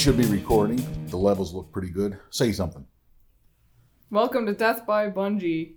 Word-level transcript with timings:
Should 0.00 0.16
be 0.16 0.24
recording. 0.24 0.82
The 1.08 1.18
levels 1.18 1.52
look 1.52 1.70
pretty 1.72 1.90
good. 1.90 2.18
Say 2.30 2.52
something. 2.52 2.86
Welcome 4.10 4.46
to 4.46 4.54
Death 4.54 4.86
by 4.86 5.10
Bungie. 5.10 5.74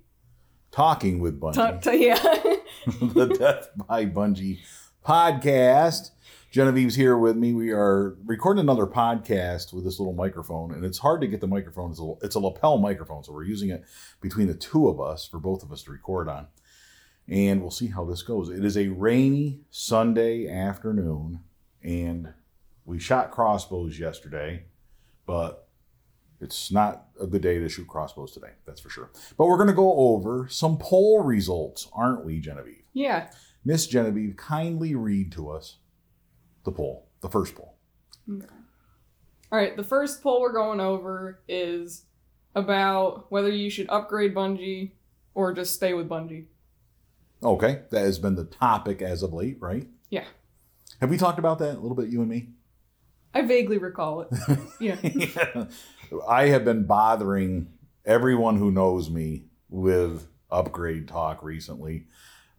Talking 0.72 1.20
with 1.20 1.42
Bungie. 1.42 1.56
Ta- 1.56 1.72
ta- 1.72 1.92
yeah. 1.92 2.16
the 3.02 3.36
Death 3.38 3.72
by 3.76 4.06
Bungie 4.06 4.60
podcast. 5.06 6.12
Genevieve's 6.52 6.96
here 6.96 7.18
with 7.18 7.36
me. 7.36 7.52
We 7.52 7.72
are 7.72 8.16
recording 8.24 8.62
another 8.62 8.88
podcast 8.88 9.74
with 9.74 9.84
this 9.84 10.00
little 10.00 10.14
microphone, 10.14 10.74
and 10.74 10.86
it's 10.86 11.00
hard 11.00 11.20
to 11.20 11.28
get 11.28 11.42
the 11.42 11.48
microphone. 11.48 11.92
It's 11.92 12.00
a, 12.00 12.14
it's 12.22 12.36
a 12.36 12.40
lapel 12.40 12.78
microphone, 12.78 13.26
so 13.26 13.34
we're 13.34 13.44
using 13.44 13.72
it 13.72 13.84
between 14.22 14.48
the 14.48 14.54
two 14.54 14.88
of 14.88 15.02
us 15.02 15.28
for 15.28 15.38
both 15.38 15.64
of 15.64 15.74
us 15.74 15.84
to 15.84 15.92
record 15.92 16.30
on. 16.30 16.48
And 17.28 17.60
we'll 17.60 17.72
see 17.72 17.88
how 17.88 18.06
this 18.06 18.22
goes. 18.22 18.48
It 18.48 18.64
is 18.64 18.78
a 18.78 18.88
rainy 18.88 19.66
Sunday 19.70 20.48
afternoon, 20.48 21.42
and 21.84 22.34
we 22.86 23.00
shot 23.00 23.32
crossbows 23.32 24.00
yesterday, 24.00 24.66
but 25.26 25.68
it's 26.42 26.72
not 26.72 27.06
a 27.22 27.28
good 27.28 27.42
day 27.42 27.60
to 27.60 27.70
shoot 27.70 27.88
crossbows 27.88 28.34
today, 28.34 28.52
that's 28.66 28.82
for 28.82 28.90
sure. 28.90 29.12
But 29.38 29.48
we're 29.48 29.58
going 29.58 29.70
to 29.70 29.74
go 29.74 29.94
over 29.94 30.48
some 30.50 30.78
poll 30.78 31.24
results, 31.24 31.88
aren't 31.94 32.26
we, 32.26 32.40
Genevieve? 32.40 32.84
yeah. 32.94 33.30
Miss 33.66 33.88
Genevieve, 33.88 34.36
kindly 34.36 34.94
read 34.94 35.32
to 35.32 35.50
us 35.50 35.78
the 36.66 36.72
poll, 36.74 37.08
the 37.22 37.30
first 37.30 37.56
poll. 37.56 37.78
Okay. 38.30 38.46
All 39.50 39.58
right. 39.58 39.78
The 39.78 39.86
first 39.86 40.22
poll 40.22 40.42
we're 40.42 40.52
going 40.52 40.82
over 40.82 41.40
is 41.48 42.04
about 42.56 43.32
whether 43.32 43.50
you 43.50 43.70
should 43.70 43.90
upgrade 43.90 44.36
Bungie 44.36 44.92
or 45.34 45.54
just 45.54 45.76
stay 45.76 45.94
with 45.94 46.10
Bungie. 46.10 46.48
Okay, 47.42 47.84
that 47.92 48.02
has 48.02 48.20
been 48.20 48.36
the 48.36 48.44
topic 48.44 49.02
as 49.02 49.24
of 49.24 49.32
late, 49.32 49.58
right? 49.62 49.88
Yeah. 50.10 50.26
Have 51.00 51.10
we 51.10 51.18
talked 51.18 51.40
about 51.40 51.60
that 51.60 51.78
a 51.78 51.80
little 51.80 51.96
bit, 51.96 52.10
you 52.10 52.20
and 52.20 52.30
me? 52.30 52.50
I 53.34 53.42
vaguely 53.42 53.78
recall 53.78 54.22
it. 54.22 54.60
Yeah. 54.80 54.98
I 56.28 56.48
have 56.48 56.66
been 56.66 56.86
bothering 56.86 57.70
everyone 58.06 58.58
who 58.58 58.70
knows 58.72 59.10
me 59.10 59.46
with 59.70 60.28
upgrade 60.52 61.08
talk 61.08 61.42
recently. 61.42 62.08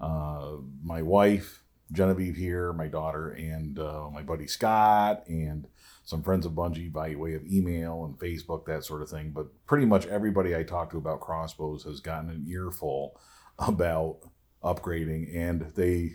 Uh, 0.00 0.56
my 0.83 1.02
wife, 1.02 1.62
Genevieve 1.92 2.36
here, 2.36 2.72
my 2.72 2.89
daughter, 2.89 3.30
and 3.30 3.78
uh, 3.78 4.08
my 4.11 4.22
buddy 4.22 4.47
Scott, 4.47 5.25
and 5.28 5.69
some 6.05 6.22
friends 6.22 6.45
of 6.47 6.52
Bungie 6.52 6.92
by 6.92 7.14
way 7.14 7.34
of 7.34 7.47
email 7.47 8.05
and 8.05 8.19
Facebook, 8.19 8.67
that 8.67 8.84
sort 8.84 9.02
of 9.02 9.08
thing. 9.08 9.30
But 9.30 9.47
pretty 9.67 9.86
much 9.86 10.06
everybody 10.06 10.56
I 10.56 10.62
talk 10.62 10.91
to 10.91 10.98
about 10.98 11.20
crossbows 11.20 11.84
has 11.84 12.00
gotten 12.00 12.30
an 12.30 12.47
earful 12.48 13.19
about 13.58 14.19
upgrading. 14.62 15.34
And 15.36 15.72
they, 15.75 16.14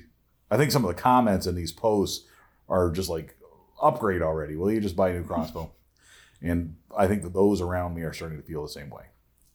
I 0.52 0.58
think 0.58 0.72
some 0.72 0.84
of 0.84 0.96
the 0.96 1.02
comments 1.02 1.48
in 1.48 1.56
these 1.56 1.72
posts 1.72 2.28
are 2.68 2.92
just 2.92 3.10
like, 3.10 3.36
upgrade 3.82 4.22
already. 4.22 4.56
Will 4.56 4.72
you 4.72 4.82
just 4.82 4.96
buy 4.96 5.10
a 5.10 5.14
new 5.14 5.24
crossbow? 5.28 5.72
And 6.42 6.76
I 6.98 7.08
think 7.08 7.24
that 7.24 7.34
those 7.34 7.62
around 7.62 7.96
me 7.96 8.04
are 8.04 8.14
starting 8.14 8.38
to 8.38 8.44
feel 8.44 8.62
the 8.62 8.70
same 8.70 8.90
way. 8.90 9.04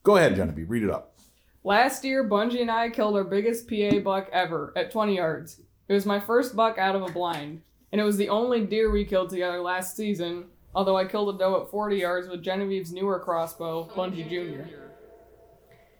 Go 0.03 0.17
ahead, 0.17 0.35
Genevieve, 0.35 0.69
read 0.69 0.83
it 0.83 0.89
up. 0.91 1.17
Last 1.63 2.03
year, 2.03 2.29
Bungie 2.29 2.61
and 2.61 2.69
I 2.69 2.91
killed 2.91 3.15
our 3.15 3.23
biggest 3.23 3.67
PA 3.67 3.97
buck 3.99 4.29
ever 4.31 4.71
at 4.75 4.91
20 4.91 5.15
yards. 5.15 5.61
It 5.87 5.93
was 5.93 6.05
my 6.05 6.19
first 6.19 6.55
buck 6.55 6.77
out 6.77 6.95
of 6.95 7.01
a 7.01 7.11
blind, 7.11 7.63
and 7.91 7.99
it 7.99 8.03
was 8.03 8.17
the 8.17 8.29
only 8.29 8.61
deer 8.61 8.91
we 8.91 9.03
killed 9.03 9.31
together 9.31 9.59
last 9.61 9.95
season, 9.97 10.45
although 10.75 10.95
I 10.95 11.05
killed 11.05 11.33
a 11.33 11.37
doe 11.39 11.63
at 11.63 11.71
40 11.71 11.97
yards 11.97 12.27
with 12.27 12.43
Genevieve's 12.43 12.93
newer 12.93 13.19
crossbow, 13.19 13.89
Bungie 13.95 14.29
Jr. 14.29 14.69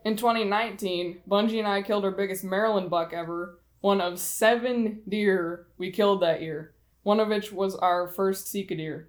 In 0.04 0.16
2019, 0.16 1.22
Bungie 1.28 1.58
and 1.58 1.68
I 1.68 1.82
killed 1.82 2.06
our 2.06 2.12
biggest 2.12 2.44
Maryland 2.44 2.92
buck 2.92 3.12
ever, 3.12 3.60
one 3.82 4.02
of 4.02 4.20
seven 4.20 5.02
deer 5.10 5.66
we 5.80 5.90
killed 5.92 6.22
that 6.22 6.44
year, 6.44 6.75
one 7.06 7.20
of 7.20 7.28
which 7.28 7.52
was 7.52 7.76
our 7.76 8.08
first 8.08 8.48
Sika 8.48 8.76
deer. 8.76 9.08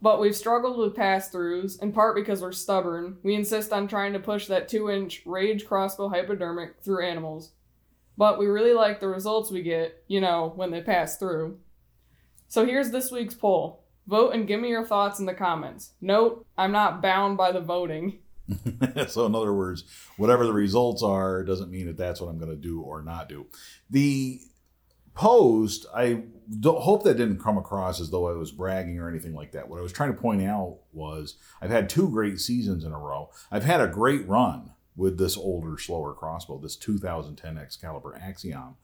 But 0.00 0.20
we've 0.20 0.36
struggled 0.36 0.78
with 0.78 0.94
pass 0.94 1.28
throughs, 1.28 1.82
in 1.82 1.90
part 1.90 2.14
because 2.14 2.40
we're 2.40 2.52
stubborn. 2.52 3.16
We 3.24 3.34
insist 3.34 3.72
on 3.72 3.88
trying 3.88 4.12
to 4.12 4.20
push 4.20 4.46
that 4.46 4.68
2 4.68 4.88
inch 4.88 5.22
Rage 5.26 5.66
crossbow 5.66 6.08
hypodermic 6.10 6.80
through 6.80 7.04
animals. 7.04 7.50
But 8.16 8.38
we 8.38 8.46
really 8.46 8.72
like 8.72 9.00
the 9.00 9.08
results 9.08 9.50
we 9.50 9.62
get, 9.62 10.04
you 10.06 10.20
know, 10.20 10.52
when 10.54 10.70
they 10.70 10.80
pass 10.80 11.16
through. 11.16 11.58
So 12.46 12.64
here's 12.64 12.92
this 12.92 13.10
week's 13.10 13.34
poll. 13.34 13.82
Vote 14.06 14.32
and 14.32 14.46
give 14.46 14.60
me 14.60 14.68
your 14.68 14.86
thoughts 14.86 15.18
in 15.18 15.26
the 15.26 15.34
comments. 15.34 15.94
Note, 16.00 16.46
I'm 16.56 16.70
not 16.70 17.02
bound 17.02 17.36
by 17.36 17.50
the 17.50 17.60
voting. 17.60 18.20
so, 19.08 19.26
in 19.26 19.34
other 19.34 19.52
words, 19.52 19.82
whatever 20.18 20.46
the 20.46 20.52
results 20.52 21.02
are 21.02 21.42
doesn't 21.42 21.70
mean 21.70 21.86
that 21.86 21.96
that's 21.96 22.20
what 22.20 22.28
I'm 22.28 22.38
going 22.38 22.50
to 22.50 22.56
do 22.56 22.80
or 22.80 23.02
not 23.02 23.28
do. 23.28 23.46
The 23.90 24.40
post, 25.14 25.86
I 25.94 26.24
hope 26.64 27.04
that 27.04 27.16
didn't 27.16 27.42
come 27.42 27.58
across 27.58 28.00
as 28.00 28.10
though 28.10 28.28
I 28.28 28.32
was 28.32 28.52
bragging 28.52 28.98
or 28.98 29.08
anything 29.08 29.34
like 29.34 29.52
that. 29.52 29.68
What 29.68 29.78
I 29.78 29.82
was 29.82 29.92
trying 29.92 30.14
to 30.14 30.20
point 30.20 30.42
out 30.42 30.78
was 30.92 31.36
I've 31.60 31.70
had 31.70 31.88
two 31.88 32.08
great 32.08 32.40
seasons 32.40 32.84
in 32.84 32.92
a 32.92 32.98
row. 32.98 33.30
I've 33.50 33.64
had 33.64 33.80
a 33.80 33.86
great 33.86 34.26
run 34.26 34.72
with 34.96 35.18
this 35.18 35.36
older, 35.36 35.78
slower 35.78 36.12
crossbow, 36.12 36.58
this 36.58 36.76
2010 36.76 37.56
Excalibur 37.56 38.18
Axiom. 38.20 38.76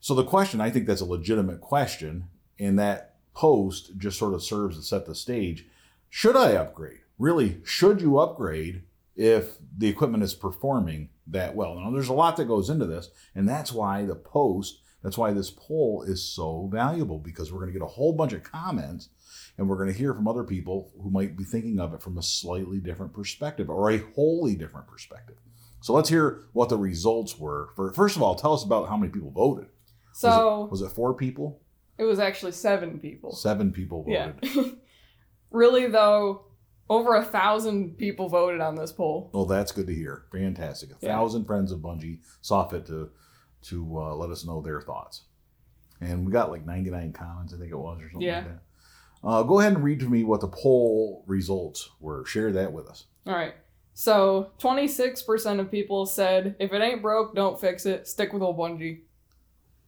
So 0.00 0.14
the 0.14 0.24
question, 0.24 0.60
I 0.60 0.70
think 0.70 0.86
that's 0.86 1.00
a 1.00 1.06
legitimate 1.06 1.60
question, 1.60 2.24
and 2.58 2.78
that 2.78 3.16
post 3.34 3.96
just 3.96 4.18
sort 4.18 4.34
of 4.34 4.42
serves 4.42 4.76
to 4.76 4.82
set 4.82 5.06
the 5.06 5.14
stage. 5.14 5.66
Should 6.10 6.36
I 6.36 6.52
upgrade? 6.52 6.98
Really, 7.18 7.60
should 7.64 8.00
you 8.00 8.18
upgrade 8.18 8.82
if 9.14 9.58
the 9.76 9.88
equipment 9.88 10.24
is 10.24 10.34
performing 10.34 11.10
that 11.28 11.54
well? 11.54 11.76
Now, 11.76 11.90
there's 11.90 12.08
a 12.08 12.14
lot 12.14 12.36
that 12.36 12.48
goes 12.48 12.68
into 12.68 12.86
this, 12.86 13.10
and 13.34 13.48
that's 13.48 13.72
why 13.72 14.04
the 14.04 14.16
post 14.16 14.80
that's 15.02 15.18
why 15.18 15.32
this 15.32 15.50
poll 15.50 16.04
is 16.06 16.22
so 16.24 16.68
valuable 16.72 17.18
because 17.18 17.52
we're 17.52 17.60
going 17.60 17.72
to 17.72 17.78
get 17.78 17.84
a 17.84 17.88
whole 17.88 18.12
bunch 18.12 18.32
of 18.32 18.42
comments 18.42 19.08
and 19.58 19.68
we're 19.68 19.76
going 19.76 19.92
to 19.92 19.98
hear 19.98 20.14
from 20.14 20.28
other 20.28 20.44
people 20.44 20.92
who 21.02 21.10
might 21.10 21.36
be 21.36 21.44
thinking 21.44 21.78
of 21.80 21.92
it 21.94 22.00
from 22.02 22.16
a 22.18 22.22
slightly 22.22 22.78
different 22.78 23.12
perspective 23.12 23.68
or 23.68 23.90
a 23.90 23.98
wholly 24.14 24.54
different 24.54 24.86
perspective. 24.86 25.36
So 25.80 25.92
let's 25.92 26.08
hear 26.08 26.44
what 26.52 26.68
the 26.68 26.76
results 26.78 27.38
were. 27.38 27.70
For 27.76 27.92
first 27.92 28.16
of 28.16 28.22
all, 28.22 28.34
tell 28.36 28.54
us 28.54 28.64
about 28.64 28.88
how 28.88 28.96
many 28.96 29.10
people 29.12 29.30
voted. 29.32 29.66
So 30.12 30.28
was 30.28 30.66
it, 30.66 30.70
was 30.70 30.92
it 30.92 30.94
four 30.94 31.14
people? 31.14 31.60
it 31.98 32.04
was 32.04 32.18
actually 32.18 32.52
seven 32.52 32.98
people. 32.98 33.32
Seven 33.32 33.70
people 33.72 34.02
voted. 34.04 34.34
Yeah. 34.42 34.64
really, 35.50 35.86
though, 35.86 36.46
over 36.88 37.14
a 37.14 37.24
thousand 37.24 37.96
people 37.98 38.28
voted 38.28 38.60
on 38.60 38.74
this 38.74 38.92
poll. 38.92 39.30
Well, 39.32 39.44
that's 39.46 39.72
good 39.72 39.86
to 39.86 39.94
hear. 39.94 40.24
Fantastic. 40.32 40.90
A 40.90 40.94
Yeah. 41.00 41.08
thousand 41.16 41.44
friends 41.46 41.70
of 41.72 41.80
Bungie 41.80 42.18
saw 42.40 42.66
fit 42.66 42.86
to 42.86 43.10
to 43.62 43.98
uh, 43.98 44.14
let 44.14 44.30
us 44.30 44.44
know 44.44 44.60
their 44.60 44.80
thoughts, 44.80 45.22
and 46.00 46.24
we 46.26 46.32
got 46.32 46.50
like 46.50 46.64
ninety 46.66 46.90
nine 46.90 47.12
comments, 47.12 47.54
I 47.54 47.58
think 47.58 47.70
it 47.70 47.76
was, 47.76 47.98
or 48.00 48.10
something 48.10 48.22
Yeah. 48.22 48.36
like 48.38 48.44
that. 48.48 48.62
Uh, 49.24 49.42
go 49.44 49.60
ahead 49.60 49.74
and 49.74 49.84
read 49.84 50.00
to 50.00 50.08
me 50.08 50.24
what 50.24 50.40
the 50.40 50.48
poll 50.48 51.22
results 51.28 51.90
were. 52.00 52.24
Share 52.24 52.50
that 52.52 52.72
with 52.72 52.88
us. 52.88 53.04
All 53.26 53.32
right. 53.34 53.54
So 53.94 54.50
26% 54.58 55.60
of 55.60 55.70
people 55.70 56.06
said, 56.06 56.56
if 56.58 56.72
it 56.72 56.82
ain't 56.82 57.02
broke, 57.02 57.34
don't 57.34 57.60
fix 57.60 57.86
it. 57.86 58.08
Stick 58.08 58.32
with 58.32 58.42
old 58.42 58.56
Bungie. 58.58 59.02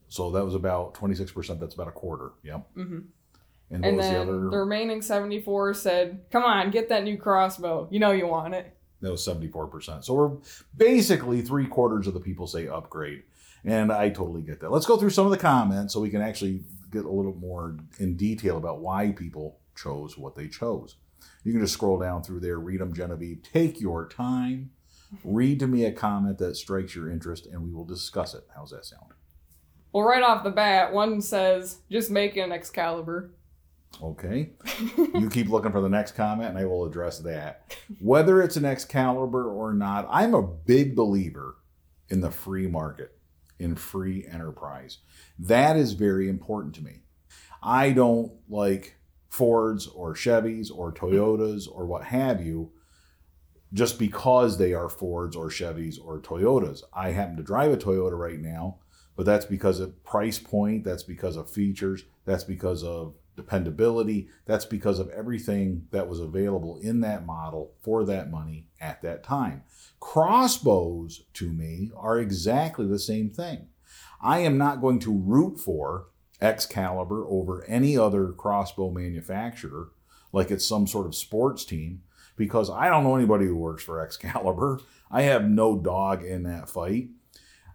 So 0.08 0.30
that 0.32 0.44
was 0.44 0.54
about 0.54 0.94
twenty 0.94 1.14
six 1.16 1.32
percent. 1.32 1.58
That's 1.58 1.74
about 1.74 1.88
a 1.88 1.92
quarter. 1.92 2.30
Yep. 2.44 2.66
hmm 2.74 2.98
And 3.70 3.82
what 3.82 3.88
And 3.88 3.96
was 3.96 4.06
then 4.08 4.26
the 4.26 4.32
the, 4.34 4.58
remaining 4.58 5.02
74 5.02 5.74
said, 5.74 6.20
come 6.30 6.44
on, 6.44 6.70
get 6.70 6.88
that 6.90 7.02
new 7.02 7.16
crossbow. 7.16 7.88
You 7.90 7.98
know 7.98 8.12
you 8.12 8.26
want 8.28 8.54
it. 8.54 8.76
That 9.00 9.10
was 9.10 9.24
seventy 9.24 9.48
four 9.48 9.66
percent. 9.66 10.04
So 10.04 10.14
we're 10.14 10.30
basically 10.76 11.42
three 11.42 11.66
quarters 11.66 12.06
of 12.06 12.14
the 12.14 12.20
people 12.20 12.46
say 12.46 12.68
upgrade, 12.68 13.24
and 13.64 13.92
I 13.92 14.10
totally 14.10 14.42
get 14.42 14.60
that. 14.60 14.70
Let's 14.70 14.86
go 14.86 14.96
through 14.96 15.10
some 15.10 15.26
of 15.26 15.32
the 15.32 15.38
comments 15.38 15.92
so 15.94 16.00
we 16.00 16.10
can 16.10 16.22
actually 16.22 16.62
get 16.90 17.04
a 17.04 17.10
little 17.10 17.34
more 17.34 17.76
in 17.98 18.16
detail 18.16 18.56
about 18.56 18.80
why 18.80 19.12
people 19.12 19.58
chose 19.76 20.16
what 20.16 20.36
they 20.36 20.48
chose. 20.48 20.96
You 21.42 21.52
can 21.52 21.60
just 21.60 21.74
scroll 21.74 21.98
down 21.98 22.22
through 22.22 22.40
there, 22.40 22.58
read 22.58 22.80
them, 22.80 22.94
Genevieve. 22.94 23.42
Take 23.42 23.80
your 23.80 24.08
time. 24.08 24.70
Read 25.22 25.60
to 25.60 25.66
me 25.66 25.84
a 25.84 25.92
comment 25.92 26.38
that 26.38 26.56
strikes 26.56 26.94
your 26.94 27.10
interest, 27.10 27.46
and 27.46 27.62
we 27.62 27.72
will 27.72 27.84
discuss 27.84 28.34
it. 28.34 28.44
How's 28.54 28.70
that 28.70 28.84
sound? 28.84 29.12
Well, 29.92 30.04
right 30.04 30.22
off 30.22 30.42
the 30.42 30.50
bat, 30.50 30.92
one 30.92 31.20
says, 31.20 31.78
just 31.90 32.10
make 32.10 32.36
an 32.36 32.50
Excalibur. 32.50 33.30
Okay. 34.02 34.50
you 35.14 35.30
keep 35.30 35.48
looking 35.48 35.70
for 35.70 35.80
the 35.80 35.88
next 35.88 36.12
comment, 36.12 36.50
and 36.50 36.58
I 36.58 36.64
will 36.64 36.84
address 36.84 37.20
that. 37.20 37.76
Whether 38.00 38.42
it's 38.42 38.56
an 38.56 38.64
Excalibur 38.64 39.48
or 39.48 39.72
not, 39.72 40.08
I'm 40.10 40.34
a 40.34 40.42
big 40.42 40.96
believer 40.96 41.56
in 42.08 42.20
the 42.20 42.30
free 42.30 42.66
market, 42.66 43.16
in 43.58 43.76
free 43.76 44.26
enterprise. 44.26 44.98
That 45.38 45.76
is 45.76 45.92
very 45.92 46.28
important 46.28 46.74
to 46.76 46.84
me. 46.84 47.02
I 47.62 47.92
don't 47.92 48.32
like 48.48 48.96
Fords 49.28 49.86
or 49.86 50.14
Chevys 50.14 50.70
or 50.72 50.92
Toyotas 50.92 51.66
or 51.70 51.86
what 51.86 52.04
have 52.04 52.44
you 52.44 52.72
just 53.72 53.98
because 53.98 54.58
they 54.58 54.72
are 54.72 54.88
Fords 54.88 55.34
or 55.34 55.48
Chevys 55.48 55.98
or 56.02 56.20
Toyotas. 56.20 56.82
I 56.92 57.10
happen 57.10 57.36
to 57.36 57.42
drive 57.42 57.72
a 57.72 57.76
Toyota 57.76 58.16
right 58.16 58.38
now, 58.38 58.78
but 59.16 59.26
that's 59.26 59.44
because 59.44 59.80
of 59.80 60.02
price 60.04 60.38
point, 60.38 60.84
that's 60.84 61.02
because 61.02 61.36
of 61.36 61.50
features, 61.50 62.04
that's 62.24 62.44
because 62.44 62.84
of 62.84 63.14
dependability, 63.36 64.28
that's 64.46 64.64
because 64.64 64.98
of 64.98 65.10
everything 65.10 65.86
that 65.90 66.08
was 66.08 66.20
available 66.20 66.78
in 66.82 67.00
that 67.00 67.26
model 67.26 67.74
for 67.82 68.04
that 68.04 68.30
money 68.30 68.68
at 68.80 69.02
that 69.02 69.22
time. 69.22 69.62
Crossbows 70.00 71.24
to 71.34 71.52
me 71.52 71.90
are 71.96 72.18
exactly 72.18 72.86
the 72.86 72.98
same 72.98 73.30
thing. 73.30 73.68
I 74.20 74.40
am 74.40 74.56
not 74.56 74.80
going 74.80 74.98
to 75.00 75.12
root 75.12 75.58
for 75.58 76.06
Excalibur 76.40 77.26
over 77.26 77.64
any 77.64 77.96
other 77.96 78.32
crossbow 78.32 78.90
manufacturer 78.90 79.90
like 80.32 80.50
it's 80.50 80.66
some 80.66 80.86
sort 80.86 81.06
of 81.06 81.14
sports 81.14 81.64
team 81.64 82.02
because 82.36 82.68
I 82.68 82.88
don't 82.88 83.04
know 83.04 83.14
anybody 83.14 83.46
who 83.46 83.56
works 83.56 83.84
for 83.84 84.00
Excalibur. 84.00 84.80
I 85.10 85.22
have 85.22 85.48
no 85.48 85.78
dog 85.78 86.24
in 86.24 86.42
that 86.42 86.68
fight. 86.68 87.08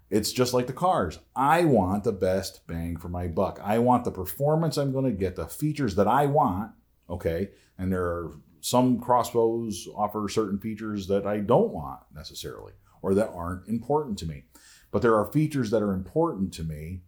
It's 0.09 0.31
just 0.31 0.53
like 0.53 0.67
the 0.67 0.73
cars. 0.73 1.19
I 1.35 1.65
want 1.65 2.03
the 2.03 2.11
best 2.11 2.65
bang 2.65 2.97
for 2.97 3.09
my 3.09 3.27
buck. 3.27 3.59
I 3.63 3.77
want 3.79 4.05
the 4.05 4.11
performance 4.11 4.77
I'm 4.77 4.91
going 4.91 5.05
to 5.05 5.11
get, 5.11 5.35
the 5.35 5.47
features 5.47 5.95
that 5.95 6.07
I 6.07 6.25
want. 6.25 6.71
Okay. 7.09 7.49
And 7.77 7.91
there 7.91 8.05
are 8.05 8.31
some 8.61 8.99
crossbows 8.99 9.87
offer 9.95 10.27
certain 10.27 10.59
features 10.59 11.07
that 11.07 11.25
I 11.25 11.39
don't 11.39 11.71
want 11.71 12.01
necessarily 12.13 12.73
or 13.01 13.13
that 13.13 13.31
aren't 13.33 13.67
important 13.67 14.17
to 14.19 14.25
me. 14.25 14.43
But 14.91 15.01
there 15.01 15.15
are 15.15 15.31
features 15.31 15.69
that 15.71 15.83
are 15.83 15.93
important 15.93 16.53
to 16.55 16.63
me. 16.63 17.01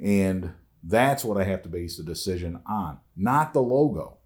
And 0.00 0.54
that's 0.82 1.24
what 1.24 1.40
I 1.40 1.44
have 1.44 1.62
to 1.62 1.68
base 1.68 1.96
the 1.96 2.02
decision 2.02 2.60
on, 2.66 2.98
not 3.16 3.52
the 3.52 3.62
logo, 3.62 4.18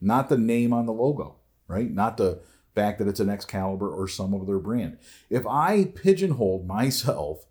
not 0.00 0.28
the 0.28 0.38
name 0.38 0.72
on 0.72 0.86
the 0.86 0.92
logo, 0.92 1.36
right? 1.68 1.90
Not 1.90 2.16
the 2.16 2.40
fact 2.74 2.98
that 2.98 3.08
it's 3.08 3.20
an 3.20 3.28
Excalibur 3.28 3.90
or 3.90 4.08
some 4.08 4.34
other 4.34 4.58
brand. 4.58 4.98
If 5.30 5.46
I 5.46 5.92
pigeonholed 5.94 6.66
myself 6.66 7.46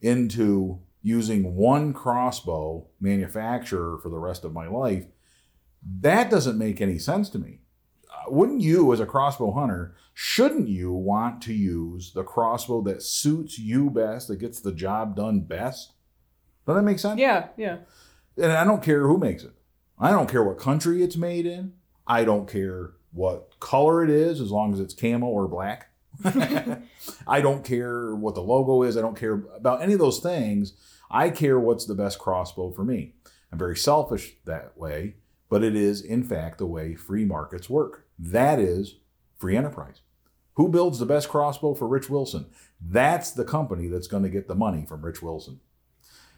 into 0.00 0.80
using 1.02 1.54
one 1.54 1.92
crossbow 1.92 2.86
manufacturer 3.00 3.98
for 3.98 4.08
the 4.08 4.18
rest 4.18 4.44
of 4.44 4.52
my 4.52 4.66
life, 4.68 5.06
that 6.00 6.30
doesn't 6.30 6.58
make 6.58 6.80
any 6.80 6.98
sense 6.98 7.30
to 7.30 7.38
me. 7.38 7.60
Uh, 8.10 8.30
wouldn't 8.30 8.60
you, 8.60 8.92
as 8.92 9.00
a 9.00 9.06
crossbow 9.06 9.52
hunter, 9.52 9.94
shouldn't 10.12 10.68
you 10.68 10.92
want 10.92 11.40
to 11.42 11.54
use 11.54 12.12
the 12.12 12.24
crossbow 12.24 12.82
that 12.82 13.02
suits 13.02 13.58
you 13.58 13.90
best, 13.90 14.28
that 14.28 14.36
gets 14.36 14.60
the 14.60 14.72
job 14.72 15.16
done 15.16 15.40
best? 15.40 15.92
Does 16.66 16.76
that 16.76 16.82
make 16.82 16.98
sense? 16.98 17.20
Yeah, 17.20 17.48
yeah. 17.56 17.78
And 18.36 18.52
I 18.52 18.64
don't 18.64 18.82
care 18.82 19.06
who 19.06 19.18
makes 19.18 19.44
it. 19.44 19.52
I 19.98 20.10
don't 20.10 20.28
care 20.28 20.44
what 20.44 20.58
country 20.58 21.02
it's 21.02 21.16
made 21.16 21.46
in. 21.46 21.72
I 22.06 22.24
don't 22.24 22.48
care 22.48 22.92
what 23.12 23.58
color 23.60 24.04
it 24.04 24.10
is, 24.10 24.40
as 24.40 24.50
long 24.50 24.72
as 24.72 24.80
it's 24.80 24.94
camo 24.94 25.26
or 25.26 25.48
black. 25.48 25.90
I 27.26 27.40
don't 27.40 27.64
care 27.64 28.14
what 28.14 28.34
the 28.34 28.42
logo 28.42 28.82
is. 28.82 28.96
I 28.96 29.00
don't 29.00 29.18
care 29.18 29.44
about 29.54 29.82
any 29.82 29.92
of 29.92 29.98
those 29.98 30.20
things. 30.20 30.74
I 31.10 31.30
care 31.30 31.58
what's 31.58 31.86
the 31.86 31.94
best 31.94 32.18
crossbow 32.18 32.70
for 32.70 32.84
me. 32.84 33.14
I'm 33.50 33.58
very 33.58 33.76
selfish 33.76 34.34
that 34.44 34.76
way, 34.76 35.16
but 35.48 35.64
it 35.64 35.74
is, 35.74 36.02
in 36.02 36.22
fact, 36.22 36.58
the 36.58 36.66
way 36.66 36.94
free 36.94 37.24
markets 37.24 37.70
work. 37.70 38.06
That 38.18 38.58
is 38.58 38.96
free 39.38 39.56
enterprise. 39.56 40.02
Who 40.54 40.68
builds 40.68 40.98
the 40.98 41.06
best 41.06 41.28
crossbow 41.28 41.74
for 41.74 41.86
Rich 41.86 42.10
Wilson? 42.10 42.46
That's 42.80 43.30
the 43.30 43.44
company 43.44 43.88
that's 43.88 44.08
going 44.08 44.24
to 44.24 44.28
get 44.28 44.48
the 44.48 44.54
money 44.54 44.84
from 44.84 45.04
Rich 45.04 45.22
Wilson. 45.22 45.60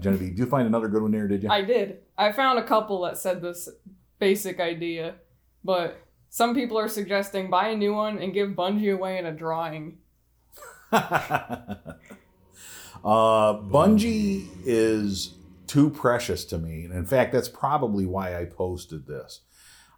Genevieve, 0.01 0.31
did 0.31 0.39
you 0.39 0.47
find 0.47 0.67
another 0.67 0.89
good 0.89 1.03
one 1.03 1.11
there, 1.11 1.27
did 1.27 1.43
you? 1.43 1.51
I 1.51 1.63
did. 1.63 1.99
I 2.17 2.33
found 2.33 2.59
a 2.59 2.63
couple 2.63 3.03
that 3.03 3.19
said 3.19 3.43
this 3.43 3.69
basic 4.19 4.61
idea, 4.61 5.17
but 5.65 5.99
some 6.31 6.55
people 6.55 6.79
are 6.79 6.89
suggesting 6.89 7.51
buy 7.51 7.69
a 7.69 7.77
new 7.77 7.93
one 7.93 8.19
and 8.19 8.33
give 8.33 8.51
Bungie 8.51 8.95
away 8.95 9.19
in 9.19 9.27
a 9.27 9.33
drawing. 9.33 9.99
uh, 10.93 11.83
Bungie 13.05 14.49
is 14.65 15.35
too 15.67 15.91
precious 15.91 16.45
to 16.47 16.59
me. 16.59 16.85
And 16.85 16.95
in 16.95 17.05
fact, 17.05 17.33
that's 17.33 17.49
probably 17.49 18.07
why 18.07 18.41
I 18.41 18.45
posted 18.45 19.07
this. 19.07 19.41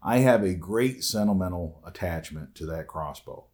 I 0.03 0.19
have 0.19 0.43
a 0.43 0.55
great 0.55 1.05
sentimental 1.05 1.83
attachment 1.87 2.55
to 2.57 2.67
that 2.67 2.89
crossbow. 2.89 3.45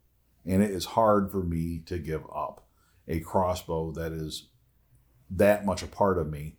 And 0.47 0.63
it 0.63 0.71
is 0.71 0.85
hard 0.87 1.33
for 1.33 1.43
me 1.43 1.83
to 1.87 1.99
give 1.99 2.23
up 2.33 2.65
a 3.09 3.19
crossbow 3.21 3.91
that 3.93 4.13
is 4.13 4.49
that 5.31 5.67
much 5.67 5.83
a 5.83 5.89
part 5.89 6.17
of 6.17 6.31
me. 6.31 6.58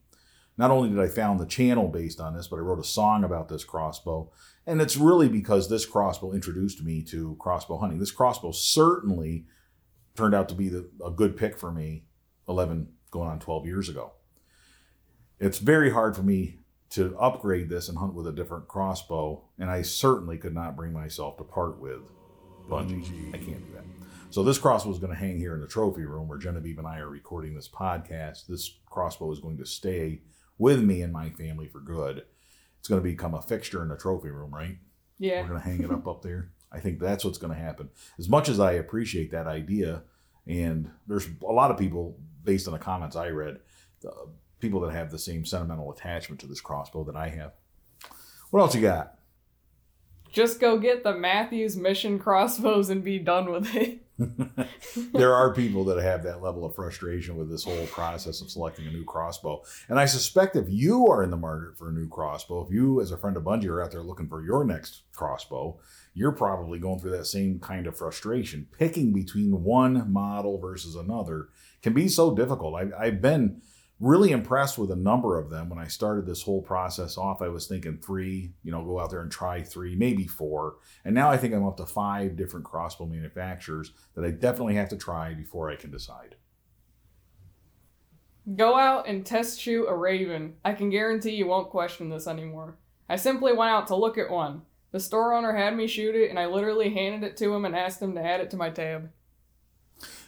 Not 0.59 0.71
only 0.71 0.89
did 0.89 0.99
I 0.99 1.07
found 1.07 1.39
the 1.39 1.45
channel 1.45 1.87
based 1.87 2.19
on 2.19 2.35
this, 2.35 2.49
but 2.49 2.57
I 2.57 2.59
wrote 2.59 2.81
a 2.81 2.83
song 2.83 3.23
about 3.23 3.47
this 3.47 3.63
crossbow. 3.63 4.29
And 4.67 4.81
it's 4.81 4.97
really 4.97 5.29
because 5.29 5.69
this 5.69 5.85
crossbow 5.85 6.33
introduced 6.33 6.83
me 6.83 7.01
to 7.03 7.37
crossbow 7.39 7.77
hunting. 7.77 7.97
This 7.97 8.11
crossbow 8.11 8.51
certainly 8.51 9.45
turned 10.17 10.35
out 10.35 10.49
to 10.49 10.55
be 10.55 10.67
the, 10.67 10.89
a 11.03 11.11
good 11.11 11.37
pick 11.37 11.57
for 11.57 11.71
me 11.71 12.03
11, 12.49 12.89
going 13.09 13.29
on 13.29 13.39
12 13.39 13.67
years 13.67 13.87
ago. 13.87 14.11
It's 15.39 15.59
very 15.59 15.91
hard 15.91 16.17
for 16.17 16.23
me 16.23 16.59
to 16.89 17.17
upgrade 17.17 17.69
this 17.69 17.87
and 17.87 17.97
hunt 17.97 18.13
with 18.13 18.27
a 18.27 18.33
different 18.33 18.67
crossbow, 18.67 19.45
and 19.57 19.69
I 19.69 19.81
certainly 19.81 20.37
could 20.37 20.53
not 20.53 20.75
bring 20.75 20.91
myself 20.91 21.37
to 21.37 21.45
part 21.45 21.79
with 21.79 22.01
Bungie. 22.67 23.29
I 23.29 23.37
can't 23.37 23.65
do 23.65 23.73
that. 23.75 23.85
So 24.29 24.43
this 24.43 24.57
crossbow 24.57 24.91
is 24.91 24.99
going 24.99 25.13
to 25.13 25.17
hang 25.19 25.37
here 25.37 25.55
in 25.55 25.61
the 25.61 25.67
trophy 25.67 26.03
room 26.03 26.27
where 26.27 26.37
Genevieve 26.37 26.79
and 26.79 26.87
I 26.87 26.99
are 26.99 27.07
recording 27.07 27.55
this 27.55 27.69
podcast. 27.69 28.47
This 28.47 28.77
crossbow 28.89 29.31
is 29.31 29.39
going 29.39 29.57
to 29.57 29.65
stay 29.65 30.19
with 30.59 30.83
me 30.83 31.01
and 31.01 31.11
my 31.11 31.31
family 31.31 31.67
for 31.67 31.79
good 31.79 32.23
it's 32.79 32.87
going 32.87 33.01
to 33.01 33.07
become 33.07 33.33
a 33.33 33.41
fixture 33.41 33.83
in 33.83 33.89
the 33.89 33.97
trophy 33.97 34.29
room, 34.29 34.53
right? 34.53 34.77
Yeah. 35.17 35.41
We're 35.41 35.49
going 35.49 35.61
to 35.61 35.67
hang 35.67 35.83
it 35.83 35.91
up 35.91 36.07
up 36.07 36.21
there. 36.21 36.51
I 36.71 36.79
think 36.79 36.99
that's 36.99 37.25
what's 37.25 37.37
going 37.37 37.53
to 37.53 37.59
happen. 37.59 37.89
As 38.17 38.29
much 38.29 38.47
as 38.47 38.59
I 38.59 38.73
appreciate 38.73 39.31
that 39.31 39.47
idea, 39.47 40.03
and 40.47 40.89
there's 41.07 41.27
a 41.41 41.51
lot 41.51 41.71
of 41.71 41.77
people, 41.77 42.17
based 42.43 42.67
on 42.67 42.73
the 42.73 42.79
comments 42.79 43.15
I 43.15 43.29
read, 43.29 43.59
uh, 44.07 44.27
people 44.59 44.79
that 44.81 44.93
have 44.93 45.11
the 45.11 45.19
same 45.19 45.45
sentimental 45.45 45.91
attachment 45.91 46.39
to 46.41 46.47
this 46.47 46.61
crossbow 46.61 47.03
that 47.05 47.15
I 47.15 47.29
have. 47.29 47.53
What 48.51 48.61
else 48.61 48.75
you 48.75 48.81
got? 48.81 49.15
Just 50.31 50.59
go 50.59 50.77
get 50.77 51.03
the 51.03 51.13
Mathews 51.13 51.75
Mission 51.75 52.19
crossbows 52.19 52.89
and 52.89 53.03
be 53.03 53.19
done 53.19 53.51
with 53.51 53.75
it. 53.75 54.05
there 55.13 55.33
are 55.33 55.53
people 55.53 55.85
that 55.85 56.01
have 56.01 56.23
that 56.23 56.41
level 56.41 56.65
of 56.65 56.75
frustration 56.75 57.37
with 57.37 57.49
this 57.49 57.63
whole 57.63 57.87
process 57.87 58.41
of 58.41 58.51
selecting 58.51 58.85
a 58.87 58.91
new 58.91 59.05
crossbow. 59.05 59.63
And 59.87 59.99
I 59.99 60.05
suspect 60.05 60.55
if 60.55 60.65
you 60.69 61.07
are 61.07 61.23
in 61.23 61.31
the 61.31 61.37
market 61.37 61.77
for 61.77 61.89
a 61.89 61.93
new 61.93 62.07
crossbow, 62.07 62.65
if 62.65 62.71
you, 62.71 63.01
as 63.01 63.11
a 63.11 63.17
friend 63.17 63.37
of 63.37 63.43
Bungie, 63.43 63.69
are 63.69 63.81
out 63.81 63.91
there 63.91 64.03
looking 64.03 64.27
for 64.27 64.43
your 64.43 64.65
next 64.65 65.03
crossbow, 65.13 65.79
you're 66.13 66.33
probably 66.33 66.79
going 66.79 66.99
through 66.99 67.17
that 67.17 67.25
same 67.25 67.59
kind 67.59 67.87
of 67.87 67.97
frustration. 67.97 68.67
Picking 68.77 69.13
between 69.13 69.63
one 69.63 70.11
model 70.11 70.59
versus 70.59 70.95
another 70.95 71.49
can 71.81 71.93
be 71.93 72.09
so 72.09 72.35
difficult. 72.35 72.75
I, 72.75 72.89
I've 72.97 73.21
been 73.21 73.61
really 73.99 74.31
impressed 74.31 74.77
with 74.77 74.91
a 74.91 74.95
number 74.95 75.37
of 75.37 75.49
them. 75.49 75.69
When 75.69 75.79
I 75.79 75.87
started 75.87 76.25
this 76.25 76.41
whole 76.41 76.61
process 76.61 77.17
off, 77.17 77.41
I 77.41 77.49
was 77.49 77.67
thinking 77.67 77.97
three, 77.97 78.53
you 78.63 78.71
know, 78.71 78.83
go 78.83 78.99
out 78.99 79.09
there 79.09 79.21
and 79.21 79.31
try 79.31 79.61
three, 79.61 79.95
maybe 79.95 80.25
four. 80.25 80.75
And 81.03 81.13
now 81.13 81.29
I 81.29 81.37
think 81.37 81.53
I'm 81.53 81.65
up 81.65 81.77
to 81.77 81.85
five 81.85 82.35
different 82.35 82.65
crossbow 82.65 83.07
manufacturers 83.07 83.91
that 84.15 84.23
I 84.23 84.31
definitely 84.31 84.75
have 84.75 84.89
to 84.89 84.97
try 84.97 85.33
before 85.33 85.69
I 85.69 85.75
can 85.75 85.91
decide. 85.91 86.35
Go 88.55 88.77
out 88.77 89.07
and 89.07 89.25
test 89.25 89.59
shoot 89.59 89.87
a 89.87 89.95
Ravin. 89.95 90.55
I 90.63 90.73
can 90.73 90.89
guarantee 90.89 91.35
you 91.35 91.47
won't 91.47 91.69
question 91.69 92.09
this 92.09 92.25
anymore. 92.27 92.77
I 93.07 93.17
simply 93.17 93.53
went 93.53 93.71
out 93.71 93.87
to 93.87 93.95
look 93.95 94.17
at 94.17 94.31
one. 94.31 94.63
The 94.91 94.99
store 94.99 95.33
owner 95.33 95.55
had 95.55 95.75
me 95.75 95.85
shoot 95.85 96.15
it, 96.15 96.29
and 96.29 96.39
I 96.39 96.47
literally 96.47 96.91
handed 96.91 97.27
it 97.27 97.37
to 97.37 97.53
him 97.53 97.65
and 97.65 97.75
asked 97.75 98.01
him 98.01 98.15
to 98.15 98.23
add 98.23 98.39
it 98.39 98.49
to 98.51 98.57
my 98.57 98.71
tab. 98.71 99.11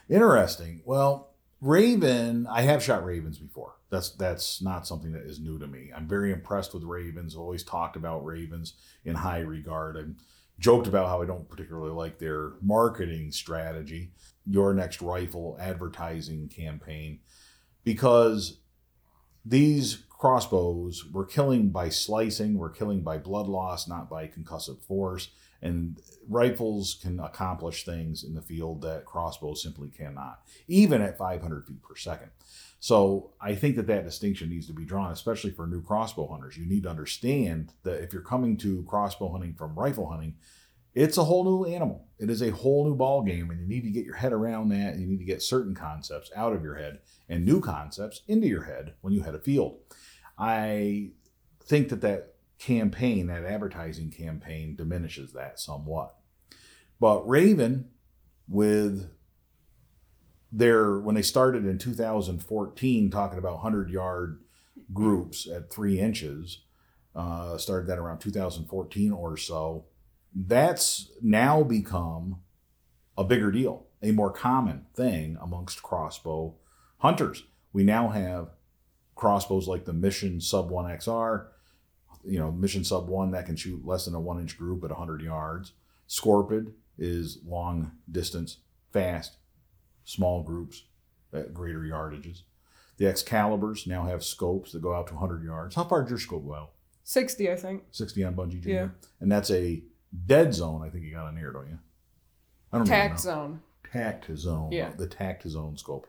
Interesting. 0.08 0.82
Well, 0.86 1.31
Ravin, 1.62 2.48
I 2.48 2.64
have 2.64 2.84
shot 2.84 3.06
Ravins 3.06 3.38
before. 3.38 3.76
That's 3.92 4.12
that's 4.12 4.62
not 4.62 4.88
something 4.88 5.12
that 5.12 5.24
is 5.24 5.40
new 5.40 5.60
to 5.60 5.68
me. 5.68 5.92
I'm 5.96 6.08
very 6.08 6.32
impressed 6.32 6.74
with 6.74 6.84
Ravins. 6.84 7.36
Always 7.36 7.64
talked 7.64 7.96
about 7.96 8.26
Ravins 8.26 8.74
in 9.06 9.16
high 9.16 9.42
regard. 9.42 9.98
I 9.98 10.02
joked 10.60 10.88
about 10.88 11.08
how 11.08 11.22
I 11.22 11.26
don't 11.26 11.50
particularly 11.50 11.92
like 11.92 12.18
their 12.18 12.54
marketing 12.62 13.32
strategy, 13.32 14.12
your 14.46 14.74
next 14.74 15.02
rifle 15.02 15.58
advertising 15.60 16.50
campaign, 16.50 17.20
because 17.84 18.58
these 19.46 20.04
crossbows 20.22 21.04
were 21.12 21.26
killing 21.26 21.70
by 21.70 21.90
slicing, 21.90 22.56
we're 22.56 22.70
killing 22.70 23.02
by 23.02 23.18
blood 23.18 23.48
loss, 23.48 23.88
not 23.88 24.08
by 24.08 24.28
concussive 24.28 24.80
force. 24.84 25.30
And 25.64 26.00
rifles 26.30 27.00
can 27.02 27.20
accomplish 27.20 27.86
things 27.86 28.24
in 28.24 28.36
the 28.36 28.42
field 28.42 28.84
that 28.84 29.06
crossbows 29.06 29.64
simply 29.64 29.90
cannot, 29.90 30.42
even 30.68 31.02
at 31.02 31.18
500 31.18 31.66
feet 31.66 31.82
per 31.82 31.96
second. 31.96 32.30
So 32.80 33.32
I 33.42 33.56
think 33.56 33.76
that 33.78 33.88
that 33.88 34.06
distinction 34.06 34.52
needs 34.52 34.68
to 34.68 34.74
be 34.74 34.86
drawn, 34.86 35.12
especially 35.12 35.52
for 35.52 35.66
new 35.66 35.82
crossbow 35.82 36.28
hunters. 36.28 36.56
You 36.56 36.68
need 36.68 36.84
to 36.84 36.90
understand 36.90 37.74
that 37.82 38.04
if 38.04 38.14
you're 38.14 38.22
coming 38.22 38.58
to 38.58 38.84
crossbow 38.84 39.32
hunting 39.32 39.56
from 39.56 39.74
rifle 39.74 40.08
hunting, 40.08 40.36
it's 40.94 41.18
a 41.18 41.24
whole 41.24 41.46
new 41.46 41.66
animal. 41.66 42.06
It 42.20 42.30
is 42.30 42.44
a 42.44 42.52
whole 42.52 42.86
new 42.86 42.96
ball 42.96 43.24
game, 43.24 43.50
and 43.50 43.60
you 43.60 43.66
need 43.66 43.84
to 43.86 43.90
get 43.90 44.06
your 44.06 44.18
head 44.18 44.34
around 44.34 44.70
that. 44.70 44.98
You 44.98 45.08
need 45.08 45.20
to 45.20 45.26
get 45.26 45.42
certain 45.42 45.74
concepts 45.74 46.30
out 46.36 46.54
of 46.54 46.64
your 46.64 46.76
head 46.76 47.00
and 47.30 47.46
new 47.46 47.62
concepts 47.62 48.22
into 48.28 48.48
your 48.48 48.64
head 48.64 48.94
when 49.02 49.14
you 49.14 49.22
head 49.22 49.34
a 49.34 49.40
field. 49.40 49.80
I 50.42 51.12
think 51.64 51.90
that 51.90 52.02
that 52.02 52.34
campaign, 52.58 53.28
that 53.28 53.46
advertising 53.46 54.10
campaign, 54.10 54.76
diminishes 54.76 55.34
that 55.34 55.60
somewhat. 55.60 56.16
But 57.00 57.28
Ravin, 57.30 57.90
with 58.48 59.12
their, 60.52 61.00
when 61.00 61.14
they 61.14 61.22
started 61.22 61.68
in 61.68 61.78
2014 61.78 63.12
talking 63.12 63.38
about 63.38 63.54
100 63.54 63.92
yard 63.92 64.42
groups 64.92 65.48
at 65.48 65.72
three 65.72 66.00
inches, 66.00 66.64
uh, 67.16 67.60
started 67.60 67.88
that 67.88 68.00
around 68.00 68.18
2014 68.18 69.12
or 69.12 69.38
so, 69.38 69.86
that's 70.34 71.12
now 71.22 71.62
become 71.62 72.38
a 73.16 73.24
bigger 73.24 73.52
deal, 73.52 73.86
a 74.02 74.12
more 74.12 74.32
common 74.32 74.88
thing 74.96 75.38
amongst 75.40 75.84
crossbow 75.84 76.56
hunters. 76.98 77.44
We 77.74 77.84
now 77.84 78.10
have 78.10 78.50
crossbows 79.22 79.68
like 79.68 79.86
the 79.86 79.94
Mission 79.94 80.42
Sub 80.42 80.70
1XR 80.70 81.46
you 82.24 82.40
know, 82.40 82.52
Mission 82.52 82.84
Sub 82.84 83.08
1 83.08 83.32
that 83.32 83.46
can 83.46 83.56
shoot 83.56 83.86
less 83.86 84.06
than 84.06 84.16
a 84.16 84.20
one 84.20 84.40
inch 84.40 84.58
group 84.58 84.84
at 84.84 84.90
100 84.90 85.22
yards. 85.22 85.74
Scorpyd 86.08 86.72
is 86.98 87.40
long 87.46 87.92
distance, 88.12 88.58
fast, 88.92 89.38
small 90.04 90.44
groups 90.44 90.84
at 91.34 91.54
greater 91.54 91.80
yardages. 91.80 92.42
The 92.98 93.06
Excaliburs 93.06 93.88
now 93.88 94.06
have 94.06 94.24
scopes 94.24 94.74
that 94.74 94.82
go 94.82 94.94
out 94.94 95.08
to 95.08 95.16
100 95.16 95.44
yards. 95.44 95.76
How 95.76 95.84
far 95.84 96.02
does 96.02 96.12
your 96.12 96.20
scope 96.20 96.46
go 96.46 96.54
out? 96.54 96.72
60, 97.04 97.52
I 97.52 97.56
think. 97.56 97.84
60 97.92 98.24
on 98.24 98.36
Bungie 98.36 98.62
Junior? 98.62 98.94
And 99.20 99.32
that's 99.32 99.50
a 99.50 99.82
dead 100.26 100.54
zone, 100.54 100.84
I 100.86 100.90
think 100.90 101.06
you 101.06 101.14
got 101.14 101.26
on 101.26 101.38
here, 101.38 101.52
don't 101.52 101.70
you? 101.70 101.80
I 102.72 102.78
don't 102.78 102.88
know. 102.88 103.16
zone. 103.18 103.62
Tact 103.92 104.36
zone. 104.38 104.72
Yeah. 104.72 104.92
The 104.96 105.08
tact 105.08 105.48
zone 105.48 105.78
scope. 105.78 106.08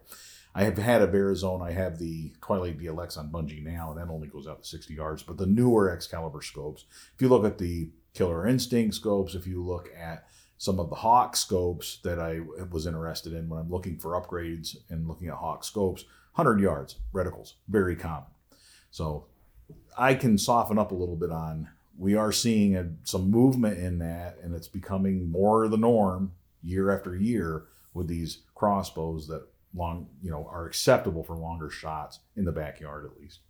I 0.55 0.65
have 0.65 0.77
had 0.77 1.01
a 1.01 1.07
Verizone. 1.07 1.63
I 1.63 1.73
have 1.73 1.99
the 1.99 2.33
Twilight 2.43 2.79
DLX 2.79 3.17
on 3.17 3.31
Bungie 3.31 3.63
now, 3.63 3.91
and 3.91 3.99
that 3.99 4.13
only 4.13 4.29
goes 4.29 4.47
out 4.47 4.63
to 4.63 4.69
60 4.69 4.95
yards. 4.95 5.23
But 5.23 5.39
the 5.39 5.47
newer 5.47 5.91
Excalibur 5.91 6.43
scopes, 6.43 6.85
if 7.15 7.23
you 7.23 7.29
look 7.29 7.45
at 7.45 7.59
the 7.59 7.89
Killer 8.15 8.47
Instinct 8.47 8.95
scopes, 8.95 9.35
if 9.35 9.47
you 9.47 9.65
look 9.65 9.89
at 9.97 10.27
some 10.59 10.79
of 10.79 10.91
the 10.91 10.97
Hawke 10.97 11.35
scopes 11.37 11.99
that 12.05 12.19
I 12.19 12.41
was 12.71 12.87
interested 12.87 13.33
in 13.33 13.49
when 13.49 13.59
I'm 13.59 13.71
looking 13.71 13.99
for 13.99 14.13
upgrades 14.13 14.77
and 14.91 15.09
looking 15.09 15.29
at 15.29 15.35
Hawke 15.35 15.65
scopes, 15.65 16.05
100 16.35 16.61
yards 16.61 16.97
reticles, 17.15 17.55
very 17.69 17.97
common. 17.97 18.29
So 18.91 19.27
I 19.97 20.15
can 20.15 20.37
soften 20.39 20.79
up 20.79 20.93
a 20.93 20.95
little 20.95 21.17
bit 21.17 21.31
on. 21.31 21.69
We 21.99 22.15
are 22.15 22.31
seeing 22.31 22.77
a, 22.77 22.91
some 23.05 23.31
movement 23.31 23.79
in 23.79 23.99
that, 23.99 24.39
and 24.43 24.55
it's 24.55 24.69
becoming 24.69 25.31
more 25.31 25.67
the 25.69 25.77
norm 25.77 26.33
year 26.63 26.91
after 26.91 27.17
year 27.17 27.65
with 27.95 28.09
these 28.09 28.39
crossbows 28.55 29.27
that 29.29 29.47
long, 29.75 30.09
you 30.23 30.31
know, 30.31 30.49
are 30.51 30.67
acceptable 30.67 31.23
for 31.23 31.37
longer 31.37 31.71
shots 31.71 32.21
in 32.37 32.45
the 32.45 32.53
backyard 32.53 33.05
at 33.05 33.21
least. 33.21 33.41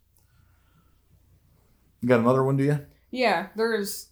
You 2.00 2.08
got 2.08 2.20
another 2.20 2.44
one, 2.44 2.56
do 2.56 2.64
you? 2.64 2.78
Yeah, 3.10 3.48
there's. 3.56 4.08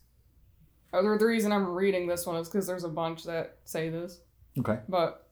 The 0.92 1.02
reason 1.02 1.52
I'm 1.52 1.68
reading 1.68 2.06
this 2.06 2.26
one 2.26 2.37
is 2.37 2.49
because 2.49 2.66
there's 2.66 2.84
a 2.84 2.88
bunch 2.88 3.25
that 3.25 3.58
say 3.64 3.88
this. 3.90 4.20
Okay. 4.58 4.78
But 4.88 5.28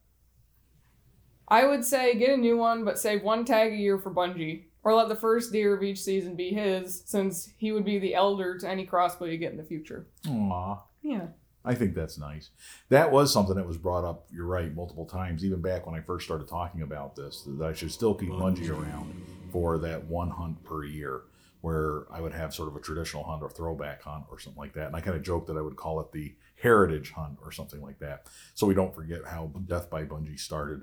I 1.49 1.67
would 1.67 1.85
say 1.85 2.15
get 2.15 2.31
a 2.31 2.37
new 2.37 2.57
one, 2.57 2.85
but 2.85 2.99
save 2.99 3.23
one 3.23 3.45
tag 3.45 3.73
a 3.73 3.77
year 3.77 3.99
for 3.99 4.13
Bungie. 4.13 4.65
Or 4.85 4.95
let 4.95 5.09
the 5.09 5.17
first 5.17 5.53
deer 5.53 5.75
of 5.77 5.83
each 5.83 6.01
season 6.01 6.37
be 6.37 6.51
his, 6.51 7.03
since 7.05 7.51
he 7.59 7.73
would 7.73 7.85
be 7.85 7.99
the 7.99 8.15
elder 8.15 8.57
to 8.59 8.69
any 8.69 8.87
crossbow 8.87 9.25
you 9.25 9.37
get 9.37 9.51
in 9.51 9.59
the 9.59 9.65
future. 9.65 10.07
Aw. 10.29 10.81
Yeah. 11.03 11.27
I 11.69 11.75
think 11.75 11.95
that's 11.95 12.19
nice. 12.19 12.51
That 12.89 13.13
was 13.13 13.33
something 13.33 13.55
that 13.57 13.67
was 13.67 13.77
brought 13.77 14.05
up, 14.05 14.27
you're 14.33 14.47
right, 14.47 14.75
multiple 14.75 15.05
times, 15.05 15.45
even 15.45 15.61
back 15.61 15.87
when 15.87 15.95
I 15.95 16.01
first 16.01 16.25
started 16.25 16.49
talking 16.49 16.83
about 16.83 17.15
this, 17.15 17.47
that 17.47 17.67
I 17.67 17.75
should 17.75 17.93
still 17.93 18.15
keep 18.15 18.31
Bungie 18.31 18.71
around 18.71 19.15
for 19.53 19.79
that 19.79 20.05
one 20.05 20.31
hunt 20.31 20.65
per 20.65 20.85
year 20.85 21.23
where 21.61 22.05
I 22.11 22.21
would 22.21 22.33
have 22.33 22.55
sort 22.55 22.69
of 22.69 22.77
a 22.77 22.81
traditional 22.81 23.25
hunt 23.25 23.43
or 23.43 23.51
throwback 23.51 24.03
hunt 24.03 24.25
or 24.31 24.39
something 24.39 24.61
like 24.61 24.73
that. 24.75 24.87
And 24.87 24.97
I 24.97 25.01
kind 25.01 25.17
of 25.17 25.23
joked 25.23 25.49
that 25.49 25.57
I 25.57 25.61
would 25.61 25.77
call 25.77 26.01
it 26.01 26.13
the 26.13 26.35
heritage 26.63 27.13
hunt 27.13 27.39
or 27.43 27.53
something 27.53 27.83
like 27.83 27.99
that. 27.99 28.27
So 28.55 28.67
we 28.67 28.75
don't 28.75 28.95
forget 28.95 29.27
how 29.27 29.53
Death 29.67 29.91
by 29.91 30.05
Bungie 30.05 30.39
started. 30.39 30.83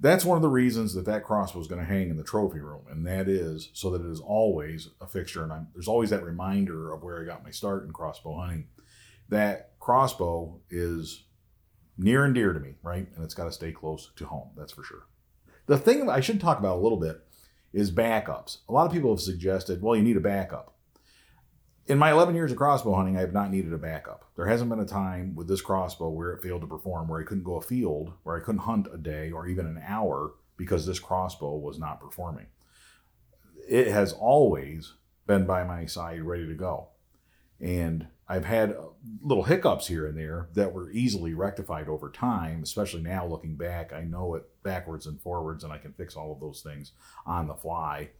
That's 0.00 0.24
one 0.24 0.36
of 0.36 0.42
the 0.42 0.48
reasons 0.48 0.94
that 0.94 1.04
that 1.04 1.24
crossbow 1.24 1.60
is 1.60 1.66
going 1.66 1.80
to 1.80 1.86
hang 1.86 2.10
in 2.10 2.16
the 2.16 2.24
trophy 2.24 2.60
room, 2.60 2.82
and 2.90 3.06
that 3.06 3.28
is 3.28 3.70
so 3.74 3.90
that 3.90 4.04
it 4.04 4.10
is 4.10 4.20
always 4.20 4.88
a 5.00 5.06
fixture. 5.06 5.44
And 5.44 5.52
I'm, 5.52 5.68
there's 5.72 5.86
always 5.86 6.10
that 6.10 6.24
reminder 6.24 6.92
of 6.92 7.02
where 7.02 7.22
I 7.22 7.24
got 7.24 7.44
my 7.44 7.50
start 7.50 7.84
in 7.84 7.92
crossbow 7.92 8.36
hunting. 8.36 8.66
That 9.28 9.73
crossbow 9.84 10.58
is 10.70 11.24
near 11.98 12.24
and 12.24 12.34
dear 12.34 12.54
to 12.54 12.58
me, 12.58 12.76
right? 12.82 13.06
And 13.14 13.22
it's 13.22 13.34
got 13.34 13.44
to 13.44 13.52
stay 13.52 13.70
close 13.70 14.10
to 14.16 14.24
home, 14.24 14.48
that's 14.56 14.72
for 14.72 14.82
sure. 14.82 15.06
The 15.66 15.76
thing 15.76 16.08
I 16.08 16.20
should 16.20 16.40
talk 16.40 16.58
about 16.58 16.78
a 16.78 16.80
little 16.80 16.98
bit 16.98 17.20
is 17.70 17.92
backups. 17.92 18.58
A 18.66 18.72
lot 18.72 18.86
of 18.86 18.92
people 18.92 19.12
have 19.12 19.20
suggested, 19.20 19.82
well, 19.82 19.94
you 19.94 20.02
need 20.02 20.16
a 20.16 20.20
backup. 20.20 20.74
In 21.86 21.98
my 21.98 22.12
11 22.12 22.34
years 22.34 22.50
of 22.50 22.56
crossbow 22.56 22.94
hunting, 22.94 23.18
I 23.18 23.20
have 23.20 23.34
not 23.34 23.50
needed 23.50 23.74
a 23.74 23.78
backup. 23.78 24.24
There 24.36 24.46
hasn't 24.46 24.70
been 24.70 24.80
a 24.80 24.86
time 24.86 25.34
with 25.34 25.48
this 25.48 25.60
crossbow 25.60 26.08
where 26.08 26.32
it 26.32 26.42
failed 26.42 26.62
to 26.62 26.66
perform, 26.66 27.06
where 27.06 27.20
I 27.20 27.24
couldn't 27.24 27.44
go 27.44 27.56
a 27.56 27.60
field, 27.60 28.14
where 28.22 28.38
I 28.38 28.40
couldn't 28.40 28.62
hunt 28.62 28.88
a 28.90 28.96
day 28.96 29.32
or 29.32 29.46
even 29.46 29.66
an 29.66 29.82
hour 29.86 30.32
because 30.56 30.86
this 30.86 30.98
crossbow 30.98 31.56
was 31.56 31.78
not 31.78 32.00
performing. 32.00 32.46
It 33.68 33.88
has 33.88 34.14
always 34.14 34.94
been 35.26 35.44
by 35.44 35.62
my 35.62 35.84
side, 35.84 36.22
ready 36.22 36.46
to 36.46 36.54
go. 36.54 36.88
And 37.60 38.06
I've 38.28 38.44
had 38.44 38.72
uh, 38.72 38.86
little 39.22 39.44
hiccups 39.44 39.86
here 39.86 40.06
and 40.06 40.16
there 40.16 40.48
that 40.54 40.72
were 40.72 40.90
easily 40.90 41.34
rectified 41.34 41.88
over 41.88 42.10
time, 42.10 42.62
especially 42.62 43.02
now 43.02 43.26
looking 43.26 43.56
back. 43.56 43.92
I 43.92 44.02
know 44.02 44.34
it 44.34 44.44
backwards 44.62 45.06
and 45.06 45.20
forwards, 45.20 45.62
and 45.62 45.72
I 45.72 45.78
can 45.78 45.92
fix 45.92 46.16
all 46.16 46.32
of 46.32 46.40
those 46.40 46.62
things 46.62 46.92
on 47.26 47.46
the 47.46 47.54
fly. 47.54 48.10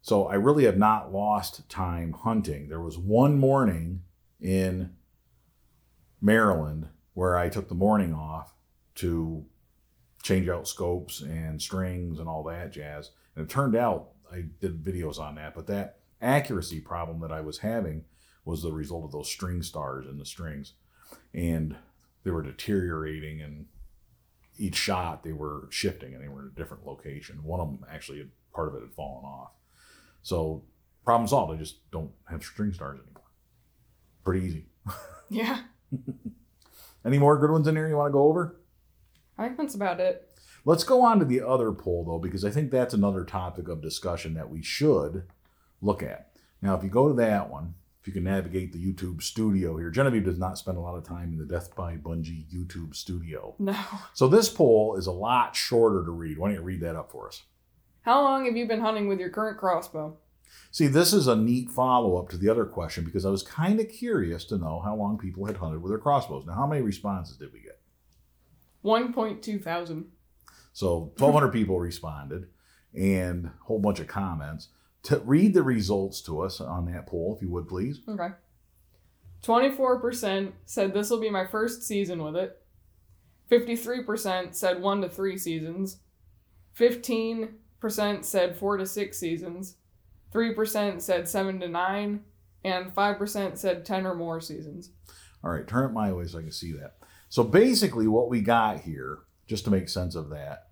So 0.00 0.26
I 0.26 0.34
really 0.34 0.64
have 0.64 0.78
not 0.78 1.12
lost 1.12 1.68
time 1.68 2.12
hunting. 2.12 2.68
There 2.68 2.80
was 2.80 2.96
one 2.96 3.38
morning 3.38 4.02
in 4.40 4.94
Maryland 6.20 6.88
where 7.14 7.36
I 7.36 7.48
took 7.48 7.68
the 7.68 7.74
morning 7.74 8.14
off 8.14 8.54
to 8.96 9.44
change 10.22 10.48
out 10.48 10.66
scopes 10.66 11.20
and 11.20 11.60
strings 11.60 12.18
and 12.18 12.28
all 12.28 12.42
that 12.44 12.72
jazz. 12.72 13.10
And 13.34 13.44
it 13.44 13.50
turned 13.50 13.76
out 13.76 14.10
I 14.32 14.44
did 14.60 14.82
videos 14.82 15.18
on 15.18 15.34
that, 15.36 15.54
but 15.54 15.66
that 15.66 15.98
accuracy 16.20 16.80
problem 16.80 17.20
that 17.20 17.32
I 17.32 17.40
was 17.40 17.58
having 17.58 18.04
was 18.46 18.62
the 18.62 18.72
result 18.72 19.04
of 19.04 19.12
those 19.12 19.28
string 19.28 19.62
stars 19.62 20.06
in 20.06 20.18
the 20.18 20.24
strings. 20.24 20.72
And 21.34 21.76
they 22.24 22.30
were 22.30 22.42
deteriorating 22.42 23.42
and 23.42 23.66
each 24.56 24.76
shot 24.76 25.22
they 25.22 25.32
were 25.32 25.68
shifting 25.70 26.14
and 26.14 26.24
they 26.24 26.28
were 26.28 26.40
in 26.40 26.46
a 26.46 26.58
different 26.58 26.86
location. 26.86 27.42
One 27.42 27.60
of 27.60 27.66
them 27.66 27.84
actually 27.92 28.26
part 28.54 28.68
of 28.68 28.76
it 28.76 28.80
had 28.80 28.94
fallen 28.94 29.24
off. 29.24 29.50
So 30.22 30.62
problem 31.04 31.28
solved. 31.28 31.52
I 31.52 31.56
just 31.56 31.90
don't 31.90 32.12
have 32.30 32.42
string 32.42 32.72
stars 32.72 33.00
anymore. 33.00 33.24
Pretty 34.24 34.46
easy. 34.46 34.66
Yeah. 35.28 35.62
Any 37.04 37.18
more 37.18 37.36
good 37.36 37.50
ones 37.50 37.66
in 37.66 37.74
here 37.74 37.88
you 37.88 37.96
want 37.96 38.10
to 38.10 38.12
go 38.12 38.28
over? 38.28 38.60
I 39.36 39.46
think 39.46 39.58
that's 39.58 39.74
about 39.74 39.98
it. 39.98 40.30
Let's 40.64 40.84
go 40.84 41.02
on 41.02 41.18
to 41.18 41.24
the 41.24 41.40
other 41.40 41.72
poll 41.72 42.04
though, 42.04 42.20
because 42.20 42.44
I 42.44 42.50
think 42.50 42.70
that's 42.70 42.94
another 42.94 43.24
topic 43.24 43.66
of 43.66 43.82
discussion 43.82 44.34
that 44.34 44.50
we 44.50 44.62
should 44.62 45.24
look 45.80 46.00
at. 46.00 46.30
Now, 46.62 46.76
if 46.76 46.84
you 46.84 46.90
go 46.90 47.08
to 47.08 47.14
that 47.14 47.50
one, 47.50 47.74
if 48.06 48.14
you 48.14 48.20
can 48.22 48.30
navigate 48.30 48.72
the 48.72 48.78
YouTube 48.78 49.20
studio 49.20 49.76
here, 49.76 49.90
Genevieve 49.90 50.24
does 50.24 50.38
not 50.38 50.56
spend 50.56 50.78
a 50.78 50.80
lot 50.80 50.94
of 50.94 51.02
time 51.02 51.32
in 51.32 51.38
the 51.38 51.44
Death 51.44 51.74
by 51.74 51.96
Bungie 51.96 52.44
YouTube 52.54 52.94
studio. 52.94 53.56
No. 53.58 53.76
So 54.14 54.28
this 54.28 54.48
poll 54.48 54.94
is 54.94 55.08
a 55.08 55.12
lot 55.12 55.56
shorter 55.56 56.04
to 56.04 56.12
read. 56.12 56.38
Why 56.38 56.48
don't 56.48 56.54
you 56.54 56.62
read 56.62 56.82
that 56.82 56.94
up 56.94 57.10
for 57.10 57.26
us? 57.26 57.42
How 58.02 58.22
long 58.22 58.44
have 58.44 58.56
you 58.56 58.68
been 58.68 58.80
hunting 58.80 59.08
with 59.08 59.18
your 59.18 59.30
current 59.30 59.58
crossbow? 59.58 60.16
See, 60.70 60.86
this 60.86 61.12
is 61.12 61.26
a 61.26 61.34
neat 61.34 61.68
follow 61.68 62.16
up 62.16 62.28
to 62.28 62.36
the 62.36 62.48
other 62.48 62.64
question 62.64 63.04
because 63.04 63.26
I 63.26 63.30
was 63.30 63.42
kind 63.42 63.80
of 63.80 63.88
curious 63.88 64.44
to 64.44 64.56
know 64.56 64.80
how 64.84 64.94
long 64.94 65.18
people 65.18 65.44
had 65.44 65.56
hunted 65.56 65.82
with 65.82 65.90
their 65.90 65.98
crossbows. 65.98 66.46
Now, 66.46 66.54
how 66.54 66.66
many 66.68 66.82
responses 66.82 67.36
did 67.36 67.52
we 67.52 67.58
get? 67.58 67.80
1.2 68.84 69.60
thousand. 69.60 70.12
So 70.72 71.12
1,200 71.18 71.48
people 71.48 71.80
responded 71.80 72.46
and 72.94 73.46
a 73.46 73.64
whole 73.64 73.80
bunch 73.80 73.98
of 73.98 74.06
comments. 74.06 74.68
To 75.06 75.20
read 75.20 75.54
the 75.54 75.62
results 75.62 76.20
to 76.22 76.40
us 76.40 76.60
on 76.60 76.86
that 76.86 77.06
poll, 77.06 77.36
if 77.36 77.40
you 77.40 77.48
would 77.50 77.68
please. 77.68 78.00
Okay. 78.08 78.30
24% 79.44 80.52
said 80.64 80.92
this 80.92 81.10
will 81.10 81.20
be 81.20 81.30
my 81.30 81.46
first 81.46 81.84
season 81.84 82.24
with 82.24 82.34
it. 82.34 82.60
53% 83.48 84.52
said 84.52 84.82
one 84.82 85.00
to 85.02 85.08
three 85.08 85.38
seasons. 85.38 85.98
15% 86.76 87.50
said 88.24 88.56
four 88.56 88.76
to 88.76 88.84
six 88.84 89.16
seasons. 89.18 89.76
3% 90.34 91.00
said 91.00 91.28
seven 91.28 91.60
to 91.60 91.68
nine. 91.68 92.24
And 92.64 92.92
5% 92.92 93.56
said 93.56 93.84
10 93.84 94.06
or 94.06 94.16
more 94.16 94.40
seasons. 94.40 94.90
All 95.44 95.52
right, 95.52 95.68
turn 95.68 95.90
it 95.90 95.92
my 95.92 96.12
way 96.12 96.26
so 96.26 96.40
I 96.40 96.42
can 96.42 96.50
see 96.50 96.72
that. 96.72 96.96
So 97.28 97.44
basically, 97.44 98.08
what 98.08 98.28
we 98.28 98.40
got 98.40 98.80
here, 98.80 99.20
just 99.46 99.64
to 99.66 99.70
make 99.70 99.88
sense 99.88 100.16
of 100.16 100.30
that, 100.30 100.66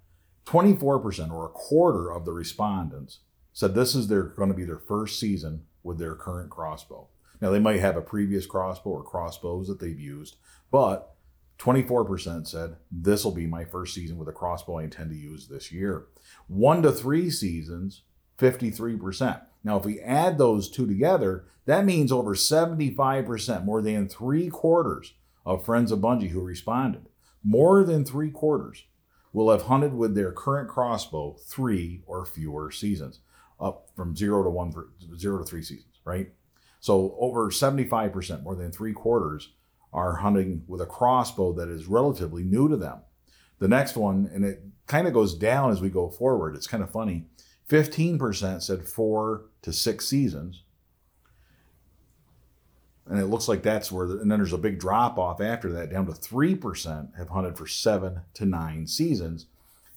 24% 0.46 1.30
or 1.30 1.46
a 1.46 1.50
quarter 1.50 2.10
of 2.10 2.24
the 2.24 2.32
respondents 2.32 3.20
said 3.54 3.74
this 3.74 3.94
is 3.94 4.08
their 4.08 4.24
going 4.24 4.50
to 4.50 4.54
be 4.54 4.64
their 4.64 4.78
first 4.78 5.18
season 5.18 5.64
with 5.82 5.98
their 5.98 6.16
current 6.16 6.50
crossbow. 6.50 7.06
Now 7.40 7.50
they 7.50 7.60
might 7.60 7.80
have 7.80 7.96
a 7.96 8.02
previous 8.02 8.46
crossbow 8.46 8.90
or 8.90 9.04
crossbows 9.04 9.68
that 9.68 9.78
they've 9.80 9.98
used, 9.98 10.36
but 10.70 11.14
24% 11.58 12.48
said 12.48 12.76
this 12.90 13.24
will 13.24 13.32
be 13.32 13.46
my 13.46 13.64
first 13.64 13.94
season 13.94 14.18
with 14.18 14.28
a 14.28 14.32
crossbow 14.32 14.78
I 14.78 14.84
intend 14.84 15.10
to 15.10 15.16
use 15.16 15.46
this 15.46 15.70
year. 15.70 16.06
1 16.48 16.82
to 16.82 16.90
3 16.90 17.30
seasons, 17.30 18.02
53%. 18.38 19.42
Now 19.62 19.78
if 19.78 19.84
we 19.84 20.00
add 20.00 20.36
those 20.36 20.68
two 20.68 20.86
together, 20.86 21.44
that 21.66 21.84
means 21.84 22.10
over 22.10 22.34
75%, 22.34 23.64
more 23.64 23.80
than 23.80 24.08
3 24.08 24.50
quarters 24.50 25.14
of 25.46 25.64
friends 25.64 25.92
of 25.92 26.00
Bungie 26.00 26.30
who 26.30 26.40
responded. 26.40 27.06
More 27.44 27.84
than 27.84 28.04
3 28.04 28.30
quarters 28.30 28.84
will 29.32 29.50
have 29.50 29.62
hunted 29.62 29.94
with 29.94 30.16
their 30.16 30.32
current 30.32 30.68
crossbow 30.68 31.36
3 31.46 32.02
or 32.06 32.26
fewer 32.26 32.72
seasons 32.72 33.20
up 33.60 33.88
from 33.94 34.16
zero 34.16 34.42
to 34.42 34.50
one, 34.50 34.72
zero 35.16 35.38
to 35.38 35.44
three 35.44 35.62
seasons, 35.62 36.00
right? 36.04 36.32
So 36.80 37.16
over 37.18 37.50
75%, 37.50 38.42
more 38.42 38.54
than 38.54 38.70
three 38.70 38.92
quarters, 38.92 39.52
are 39.92 40.16
hunting 40.16 40.64
with 40.66 40.80
a 40.80 40.86
crossbow 40.86 41.52
that 41.54 41.68
is 41.68 41.86
relatively 41.86 42.42
new 42.42 42.68
to 42.68 42.76
them. 42.76 42.98
The 43.60 43.68
next 43.68 43.96
one, 43.96 44.28
and 44.34 44.44
it 44.44 44.62
kind 44.86 45.06
of 45.06 45.14
goes 45.14 45.34
down 45.34 45.70
as 45.70 45.80
we 45.80 45.88
go 45.88 46.10
forward. 46.10 46.56
It's 46.56 46.66
kind 46.66 46.82
of 46.82 46.90
funny. 46.90 47.26
15% 47.70 48.60
said 48.62 48.86
four 48.86 49.46
to 49.62 49.72
six 49.72 50.06
seasons. 50.06 50.62
and 53.06 53.18
it 53.18 53.26
looks 53.26 53.48
like 53.48 53.62
that's 53.62 53.92
where, 53.92 54.06
the, 54.06 54.18
and 54.18 54.30
then 54.30 54.38
there's 54.38 54.52
a 54.52 54.58
big 54.58 54.78
drop 54.78 55.18
off 55.18 55.40
after 55.40 55.70
that, 55.72 55.90
down 55.90 56.06
to 56.06 56.12
3% 56.12 57.16
have 57.16 57.28
hunted 57.28 57.56
for 57.56 57.66
seven 57.66 58.20
to 58.34 58.44
nine 58.44 58.86
seasons. 58.86 59.46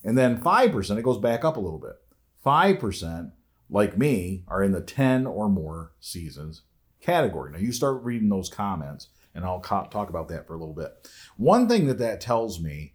And 0.04 0.18
then 0.18 0.42
5%, 0.42 0.98
it 0.98 1.04
goes 1.04 1.18
back 1.18 1.44
up 1.44 1.58
a 1.58 1.60
little 1.60 1.80
bit. 1.80 2.00
5%, 2.46 3.32
like 3.70 3.98
me, 3.98 4.44
are 4.48 4.64
in 4.64 4.72
the 4.72 4.82
10 4.82 5.26
or 5.28 5.50
more 5.50 5.94
seasons 6.00 6.64
category. 7.02 7.52
Now 7.52 7.60
you 7.60 7.72
start 7.72 8.04
reading 8.04 8.30
those 8.30 8.50
comments, 8.50 9.10
and 9.36 9.46
I'll 9.46 9.60
co- 9.60 9.88
talk 9.90 10.10
about 10.10 10.30
that 10.30 10.48
for 10.48 10.54
a 10.54 10.58
little 10.58 10.74
bit. 10.74 11.08
One 11.38 11.68
thing 11.68 11.88
that 11.88 12.00
that 12.00 12.22
tells 12.22 12.62
me 12.62 12.94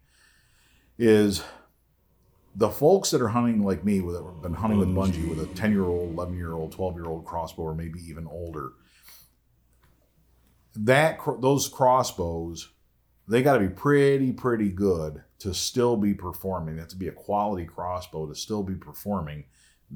is 0.97 1.43
the 2.55 2.69
folks 2.69 3.11
that 3.11 3.21
are 3.21 3.29
hunting 3.29 3.63
like 3.63 3.83
me, 3.83 4.01
with 4.01 4.15
have 4.15 4.41
been 4.41 4.53
hunting 4.53 4.79
with 4.79 4.89
Bungie 4.89 5.27
with 5.27 5.39
a 5.39 5.53
10 5.55 5.71
year 5.71 5.85
old, 5.85 6.13
11 6.13 6.35
year 6.35 6.53
old, 6.53 6.71
12 6.71 6.95
year 6.95 7.05
old 7.05 7.25
crossbow, 7.25 7.63
or 7.63 7.75
maybe 7.75 7.99
even 8.07 8.27
older, 8.27 8.73
that 10.75 11.19
those 11.39 11.67
crossbows, 11.67 12.69
they 13.27 13.41
got 13.41 13.53
to 13.53 13.59
be 13.59 13.69
pretty, 13.69 14.31
pretty 14.31 14.69
good 14.69 15.23
to 15.39 15.53
still 15.53 15.97
be 15.97 16.13
performing. 16.13 16.77
That 16.77 16.89
to 16.89 16.95
be 16.95 17.07
a 17.07 17.11
quality 17.11 17.65
crossbow 17.65 18.27
to 18.27 18.35
still 18.35 18.63
be 18.63 18.75
performing 18.75 19.45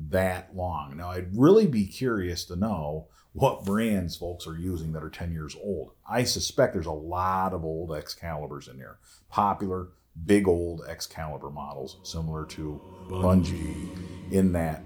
that 0.09 0.55
long. 0.55 0.97
Now, 0.97 1.11
I'd 1.11 1.35
really 1.35 1.67
be 1.67 1.85
curious 1.85 2.45
to 2.45 2.55
know 2.55 3.07
what 3.33 3.65
brands 3.65 4.15
folks 4.15 4.47
are 4.47 4.57
using 4.57 4.93
that 4.93 5.03
are 5.03 5.09
10 5.09 5.31
years 5.31 5.55
old. 5.61 5.91
I 6.09 6.23
suspect 6.23 6.73
there's 6.73 6.85
a 6.85 6.91
lot 6.91 7.53
of 7.53 7.63
old 7.63 7.91
Excaliburs 7.91 8.67
in 8.67 8.77
there, 8.77 8.97
popular, 9.29 9.89
big 10.25 10.47
old 10.47 10.81
Excalibur 10.87 11.49
models, 11.49 11.97
similar 12.03 12.45
to 12.45 12.81
Bungie, 13.09 14.31
in 14.31 14.53
that 14.53 14.83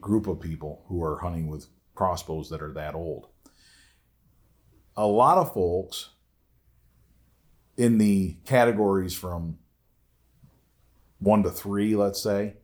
group 0.00 0.26
of 0.26 0.40
people 0.40 0.84
who 0.88 1.02
are 1.02 1.18
hunting 1.18 1.48
with 1.48 1.66
crossbows 1.94 2.50
that 2.50 2.62
are 2.62 2.72
that 2.72 2.94
old. 2.94 3.28
A 4.96 5.06
lot 5.06 5.38
of 5.38 5.52
folks 5.52 6.10
in 7.76 7.98
the 7.98 8.36
categories 8.44 9.14
from 9.14 9.58
one 11.18 11.42
to 11.42 11.50
three, 11.50 11.94
let's 11.94 12.22
say, 12.22 12.54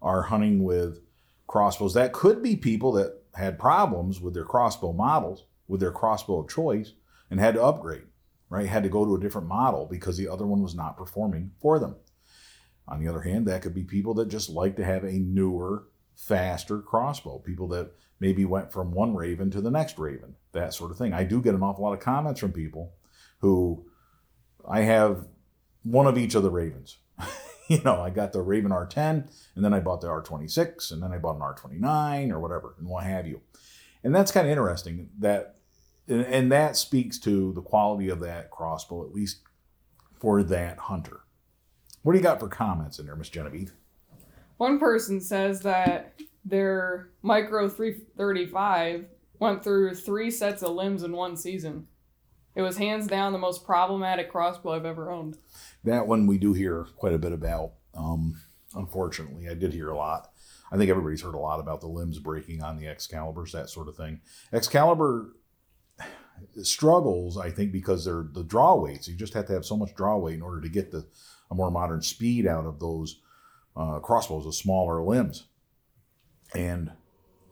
are 0.00 0.22
hunting 0.22 0.62
with 0.62 1.00
crossbows. 1.48 1.94
That 1.94 2.12
could 2.12 2.42
be 2.42 2.54
people 2.54 2.92
that 2.92 3.20
had 3.34 3.58
problems 3.58 4.20
with 4.20 4.34
their 4.34 4.44
crossbow 4.44 4.92
models, 4.92 5.44
with 5.66 5.80
their 5.80 5.90
crossbow 5.90 6.40
of 6.40 6.48
choice, 6.48 6.92
and 7.30 7.40
had 7.40 7.54
to 7.54 7.62
upgrade, 7.62 8.04
right? 8.48 8.68
Had 8.68 8.84
to 8.84 8.88
go 8.88 9.04
to 9.04 9.16
a 9.16 9.20
different 9.20 9.48
model 9.48 9.86
because 9.86 10.16
the 10.16 10.28
other 10.28 10.46
one 10.46 10.62
was 10.62 10.74
not 10.74 10.96
performing 10.96 11.50
for 11.60 11.78
them. 11.78 11.96
On 12.86 13.00
the 13.00 13.08
other 13.08 13.22
hand, 13.22 13.46
that 13.46 13.62
could 13.62 13.74
be 13.74 13.84
people 13.84 14.14
that 14.14 14.28
just 14.28 14.48
like 14.48 14.76
to 14.76 14.84
have 14.84 15.04
a 15.04 15.12
newer, 15.12 15.88
faster 16.14 16.80
crossbow, 16.80 17.38
people 17.38 17.68
that 17.68 17.92
maybe 18.20 18.44
went 18.44 18.72
from 18.72 18.92
one 18.92 19.14
Ravin 19.14 19.50
to 19.50 19.60
the 19.60 19.70
next 19.70 19.98
Ravin, 19.98 20.34
that 20.52 20.74
sort 20.74 20.90
of 20.90 20.98
thing. 20.98 21.12
I 21.12 21.24
do 21.24 21.40
get 21.40 21.54
an 21.54 21.62
awful 21.62 21.84
lot 21.84 21.92
of 21.92 22.00
comments 22.00 22.40
from 22.40 22.52
people 22.52 22.94
who 23.40 23.86
I 24.68 24.80
have 24.80 25.26
one 25.82 26.06
of 26.06 26.18
each 26.18 26.34
of 26.34 26.42
the 26.42 26.50
Ravins. 26.50 26.98
you 27.68 27.82
know, 27.82 28.00
I 28.00 28.10
got 28.10 28.32
the 28.32 28.40
Ravin 28.40 28.70
R10, 28.70 29.30
and 29.54 29.64
then 29.64 29.74
I 29.74 29.80
bought 29.80 30.00
the 30.00 30.08
R26, 30.08 30.90
and 30.90 31.02
then 31.02 31.12
I 31.12 31.18
bought 31.18 31.36
an 31.36 31.42
R29 31.42 32.32
or 32.32 32.40
whatever, 32.40 32.74
and 32.78 32.88
what 32.88 33.04
have 33.04 33.26
you. 33.26 33.42
And 34.02 34.14
that's 34.14 34.32
kind 34.32 34.46
of 34.46 34.50
interesting 34.50 35.10
that, 35.18 35.56
and 36.08 36.50
that 36.50 36.76
speaks 36.76 37.18
to 37.20 37.52
the 37.52 37.60
quality 37.60 38.08
of 38.08 38.20
that 38.20 38.50
crossbow, 38.50 39.04
at 39.04 39.12
least 39.12 39.40
for 40.18 40.42
that 40.42 40.78
hunter. 40.78 41.20
What 42.02 42.12
do 42.12 42.18
you 42.18 42.22
got 42.22 42.40
for 42.40 42.48
comments 42.48 42.98
in 42.98 43.06
there, 43.06 43.16
Miss 43.16 43.28
Genevieve? 43.28 43.72
One 44.56 44.78
person 44.78 45.20
says 45.20 45.60
that 45.60 46.14
their 46.44 47.10
Micro 47.22 47.68
335 47.68 49.04
went 49.38 49.62
through 49.62 49.94
three 49.94 50.30
sets 50.30 50.62
of 50.62 50.74
limbs 50.74 51.02
in 51.02 51.12
one 51.12 51.36
season. 51.36 51.86
It 52.58 52.62
was 52.62 52.76
hands 52.76 53.06
down 53.06 53.32
the 53.32 53.38
most 53.38 53.64
problematic 53.64 54.32
crossbow 54.32 54.72
I've 54.72 54.84
ever 54.84 55.12
owned 55.12 55.38
that 55.84 56.08
one 56.08 56.26
we 56.26 56.38
do 56.38 56.52
hear 56.52 56.86
quite 56.96 57.14
a 57.14 57.18
bit 57.18 57.30
about. 57.30 57.74
Um, 57.94 58.40
unfortunately, 58.74 59.48
I 59.48 59.54
did 59.54 59.72
hear 59.72 59.90
a 59.90 59.96
lot. 59.96 60.32
I 60.72 60.76
think 60.76 60.90
everybody's 60.90 61.22
heard 61.22 61.36
a 61.36 61.38
lot 61.38 61.60
about 61.60 61.80
the 61.80 61.86
limbs 61.86 62.18
breaking 62.18 62.60
on 62.60 62.76
the 62.76 62.86
Excaliburs, 62.86 63.52
that 63.52 63.70
sort 63.70 63.86
of 63.86 63.96
thing. 63.96 64.22
Excalibur 64.52 65.36
struggles, 66.64 67.38
I 67.38 67.50
think, 67.52 67.70
because 67.70 68.04
they're 68.04 68.26
the 68.28 68.42
draw 68.42 68.74
weights. 68.74 69.06
You 69.06 69.14
just 69.14 69.34
have 69.34 69.46
to 69.46 69.52
have 69.52 69.64
so 69.64 69.76
much 69.76 69.94
draw 69.94 70.16
weight 70.16 70.34
in 70.34 70.42
order 70.42 70.60
to 70.60 70.68
get 70.68 70.90
the 70.90 71.06
a 71.52 71.54
more 71.54 71.70
modern 71.70 72.02
speed 72.02 72.44
out 72.44 72.66
of 72.66 72.80
those 72.80 73.20
uh, 73.76 74.00
crossbows 74.00 74.44
with 74.44 74.56
smaller 74.56 75.00
limbs. 75.00 75.46
And 76.56 76.90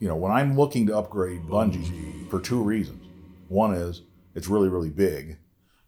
you 0.01 0.09
know, 0.09 0.17
when 0.17 0.33
I'm 0.33 0.57
looking 0.57 0.89
to 0.89 0.99
upgrade 0.99 1.43
Bungie 1.43 2.29
for 2.29 2.41
two 2.41 2.61
reasons. 2.61 3.05
One 3.49 3.73
is 3.73 4.03
it's 4.37 4.49
really, 4.49 4.69
really 4.69 4.91
big, 4.91 5.39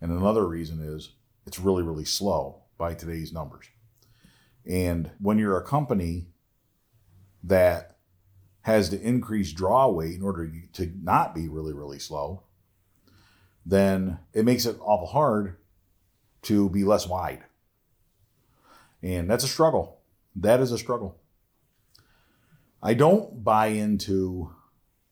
and 0.00 0.10
another 0.10 0.48
reason 0.48 0.80
is 0.80 1.10
it's 1.46 1.58
really, 1.58 1.82
really 1.82 2.06
slow 2.06 2.62
by 2.78 2.94
today's 2.94 3.30
numbers. 3.30 3.66
And 4.66 5.10
when 5.20 5.38
you're 5.38 5.58
a 5.58 5.64
company 5.64 6.28
that 7.44 7.98
has 8.62 8.88
to 8.88 9.00
increase 9.00 9.52
draw 9.52 9.88
weight 9.88 10.14
in 10.14 10.22
order 10.22 10.50
to 10.72 10.92
not 11.02 11.34
be 11.34 11.46
really, 11.46 11.74
really 11.74 11.98
slow, 11.98 12.44
then 13.66 14.18
it 14.32 14.46
makes 14.46 14.64
it 14.64 14.76
awful 14.80 15.08
hard 15.08 15.56
to 16.42 16.70
be 16.70 16.84
less 16.84 17.06
wide. 17.06 17.44
And 19.02 19.28
that's 19.28 19.44
a 19.44 19.48
struggle. 19.48 20.00
That 20.34 20.60
is 20.60 20.72
a 20.72 20.78
struggle. 20.78 21.20
I 22.82 22.94
don't 22.94 23.44
buy 23.44 23.68
into 23.68 24.54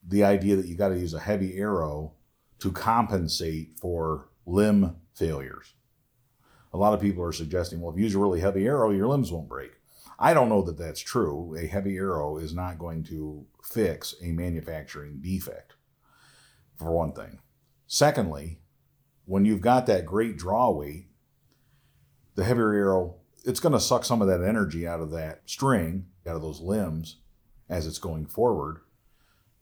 the 0.07 0.25
idea 0.25 0.57
that 0.57 0.67
you 0.67 0.75
got 0.75 0.89
to 0.89 0.99
use 0.99 1.13
a 1.13 1.21
heavy 1.21 1.59
arrow 1.59 2.16
to 2.61 2.73
compensate 2.73 3.79
for 3.79 4.29
limb 4.47 4.97
failures 5.15 5.75
a 6.77 6.79
lot 6.79 6.93
of 6.93 7.01
people 7.01 7.25
are 7.25 7.33
suggesting, 7.33 7.81
well, 7.81 7.91
if 7.93 7.99
you 7.99 8.05
use 8.05 8.15
a 8.15 8.19
really 8.19 8.41
heavy 8.41 8.67
arrow, 8.67 8.91
your 8.91 9.09
limbs 9.09 9.33
won't 9.33 9.49
break. 9.49 9.73
I 10.19 10.35
don't 10.35 10.51
know 10.51 10.61
that 10.63 10.77
that's 10.77 11.01
true. 11.01 11.57
A 11.59 11.67
heavy 11.67 11.97
arrow 11.97 12.37
is 12.37 12.55
not 12.55 12.79
going 12.79 13.03
to 13.05 13.47
fix 13.63 14.15
a 14.23 14.33
manufacturing 14.33 15.21
defect, 15.23 15.75
for 16.77 16.93
one 16.93 17.13
thing. 17.13 17.39
Secondly, 17.87 18.61
when 19.25 19.47
you've 19.47 19.63
got 19.63 19.87
that 19.87 20.05
great 20.05 20.37
draw 20.37 20.71
weight, 20.71 21.09
the 22.35 22.45
heavier 22.45 22.75
arrow, 22.75 23.17
it's 23.45 23.61
going 23.61 23.73
to 23.73 23.81
suck 23.81 24.05
some 24.05 24.21
of 24.21 24.29
that 24.29 24.43
energy 24.43 24.87
out 24.87 25.01
of 25.01 25.11
that 25.13 25.43
string, 25.47 26.07
out 26.27 26.37
of 26.37 26.43
those 26.43 26.61
limbs 26.61 27.17
as 27.71 27.87
it's 27.87 27.99
going 27.99 28.27
forward. 28.27 28.81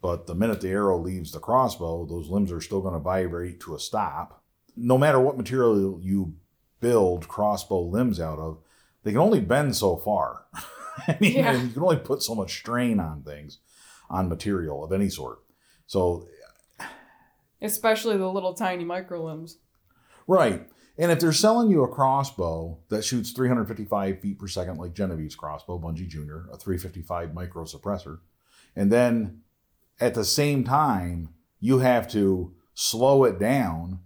But 0.05 0.27
the 0.27 0.35
minute 0.35 0.61
the 0.61 0.69
arrow 0.69 0.99
leaves 0.99 1.33
the 1.33 1.41
crossbow, 1.41 2.05
those 2.05 2.29
limbs 2.29 2.53
are 2.53 2.61
still 2.61 2.83
going 2.83 2.93
to 2.93 3.01
vibrate 3.01 3.59
to 3.61 3.75
a 3.75 3.79
stop. 3.79 4.45
No 4.77 4.99
matter 4.99 5.19
what 5.19 5.39
material 5.39 5.99
you 5.99 6.35
build 6.79 7.27
crossbow 7.27 7.81
limbs 7.81 8.21
out 8.21 8.39
of, 8.39 8.59
they 9.03 9.13
can 9.13 9.21
only 9.21 9.41
bend 9.41 9.77
so 9.77 9.97
far. 9.97 10.45
I 11.09 11.17
mean, 11.23 11.37
yeah. 11.37 11.53
you 11.55 11.71
can 11.71 11.83
only 11.83 11.97
put 11.97 12.23
so 12.23 12.35
much 12.35 12.53
strain 12.53 13.01
on 13.01 13.23
things, 13.23 13.61
on 14.11 14.29
material 14.29 14.85
of 14.85 14.93
any 14.93 15.09
sort. 15.09 15.39
So, 15.87 16.29
uh, 16.79 16.85
especially 17.63 18.19
the 18.19 18.31
little 18.31 18.53
tiny 18.53 18.85
micro 18.85 19.25
limbs. 19.25 19.57
Right. 20.27 20.69
And 20.99 21.13
if 21.13 21.19
they're 21.19 21.33
selling 21.33 21.71
you 21.71 21.83
a 21.83 21.89
crossbow 21.89 22.77
that 22.91 23.07
shoots 23.07 23.31
355 23.31 24.21
feet 24.21 24.39
per 24.39 24.49
second, 24.49 24.77
like 24.77 24.93
Genevieve's 24.93 25.35
crossbow, 25.35 25.79
Bungie 25.79 26.07
Junior, 26.07 26.45
a 26.53 26.59
355 26.59 27.33
micro 27.33 27.65
suppressor, 27.65 28.19
and 28.77 28.93
then 28.93 29.41
at 30.01 30.15
the 30.15 30.25
same 30.25 30.65
time, 30.65 31.31
you 31.61 31.79
have 31.79 32.09
to 32.09 32.55
slow 32.75 33.25
it 33.25 33.39
down 33.39 34.01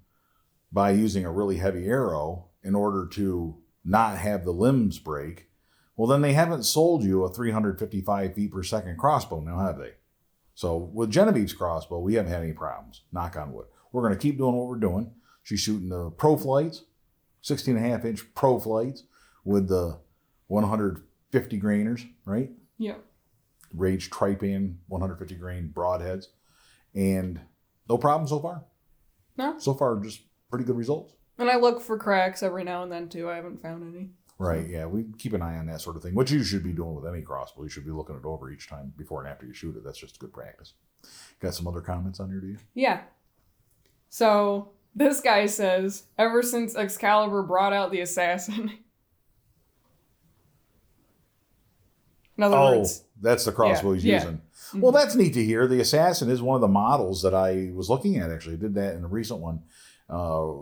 by 0.70 0.90
using 0.90 1.24
a 1.24 1.33
really 1.33 1.57
heavy 1.57 1.87
arrow 1.87 2.48
in 2.62 2.74
order 2.74 3.07
to 3.07 3.57
not 3.85 4.18
have 4.18 4.44
the 4.44 4.53
limbs 4.53 4.98
break, 4.98 5.48
well, 5.96 6.07
then 6.07 6.20
they 6.20 6.35
haven't 6.35 6.62
sold 6.62 7.03
you 7.03 7.24
a 7.24 7.33
355 7.33 8.35
feet 8.35 8.53
per 8.53 8.62
second 8.62 8.98
crossbow 8.98 9.40
now, 9.40 9.59
have 9.59 9.79
they? 9.79 9.94
So 10.55 10.77
with 10.77 11.11
Genevieve's 11.11 11.53
crossbow, 11.53 11.98
we 11.98 12.14
haven't 12.14 12.31
had 12.31 12.42
any 12.42 12.53
problems. 12.53 13.03
Knock 13.11 13.37
on 13.37 13.53
wood. 13.53 13.66
We're 13.90 14.03
going 14.03 14.14
to 14.14 14.20
keep 14.20 14.38
doing 14.38 14.55
what 14.55 14.68
we're 14.68 14.77
doing. 14.77 15.12
She's 15.42 15.61
shooting 15.61 15.88
the 15.88 16.11
pro 16.11 16.37
flights, 16.37 16.85
16 17.42 17.77
and 17.77 17.85
a 17.85 17.88
half 17.88 18.05
inch 18.05 18.22
pro 18.35 18.61
flights 18.61 19.05
with 19.44 19.68
the 19.68 19.98
150 20.48 21.61
grainers, 21.61 22.07
right? 22.24 22.51
Yeah. 22.77 22.96
Rage 23.74 24.11
Trypan 24.11 24.76
150 24.88 25.35
grain 25.37 25.72
broadheads. 25.74 26.26
And 26.94 27.40
no 27.88 27.98
problem 27.98 28.28
so 28.28 28.40
far. 28.40 28.64
No. 29.37 29.59
So 29.59 29.74
far, 29.74 29.96
just 30.00 30.22
pretty 30.50 30.64
good 30.64 30.76
results. 30.76 31.14
And 31.38 31.48
I 31.48 31.57
look 31.57 31.81
for 31.81 31.98
cracks 31.98 32.42
every 32.42 32.64
now 32.64 32.83
and 32.83 32.90
then 32.90 33.09
too. 33.09 33.31
I 33.31 33.37
haven't 33.37 33.62
found 33.62 33.94
any. 33.94 34.11
Right. 34.38 34.68
Yeah. 34.68 34.87
We 34.87 35.04
keep 35.18 35.33
an 35.33 35.42
eye 35.42 35.59
on 35.59 35.66
that 35.66 35.81
sort 35.81 35.96
of 35.96 36.02
thing, 36.02 36.14
which 36.14 36.31
you 36.31 36.42
should 36.42 36.64
be 36.64 36.72
doing 36.72 36.94
with 36.94 37.07
any 37.07 37.22
crossbow. 37.22 37.62
You 37.64 37.68
should 37.68 37.85
be 37.85 37.90
looking 37.90 38.16
it 38.16 38.24
over 38.24 38.50
each 38.50 38.68
time 38.68 38.92
before 38.96 39.22
and 39.22 39.31
after 39.31 39.46
you 39.46 39.52
shoot 39.52 39.76
it. 39.76 39.85
That's 39.85 39.98
just 39.98 40.18
good 40.18 40.33
practice. 40.33 40.74
Got 41.40 41.54
some 41.54 41.66
other 41.68 41.81
comments 41.81 42.20
on 42.20 42.31
here, 42.31 42.40
do 42.40 42.48
you? 42.48 42.59
Yeah. 42.74 43.02
So 44.09 44.72
this 44.94 45.20
guy 45.20 45.46
says, 45.46 46.04
ever 46.18 46.42
since 46.42 46.74
Excalibur 46.74 47.42
brought 47.42 47.72
out 47.72 47.92
the 47.92 48.00
assassin. 48.00 48.78
In 52.38 52.44
other 52.44 52.57
oh, 52.57 52.79
words, 52.79 53.03
that's 53.20 53.44
the 53.44 53.53
crossbow 53.53 53.90
yeah, 53.90 53.94
he's 53.94 54.05
yeah. 54.05 54.14
using. 54.14 54.40
Well, 54.74 54.92
that's 54.92 55.16
neat 55.16 55.35
to 55.35 55.44
hear. 55.44 55.66
The 55.66 55.81
Assassin 55.81 56.31
is 56.31 56.40
one 56.40 56.55
of 56.55 56.61
the 56.61 56.68
models 56.68 57.22
that 57.22 57.35
I 57.35 57.70
was 57.74 57.90
looking 57.90 58.16
at. 58.16 58.31
Actually, 58.31 58.55
I 58.55 58.59
did 58.59 58.74
that 58.74 58.94
in 58.94 59.05
a 59.05 59.09
recent 59.09 59.40
one, 59.40 59.62
uh, 60.09 60.53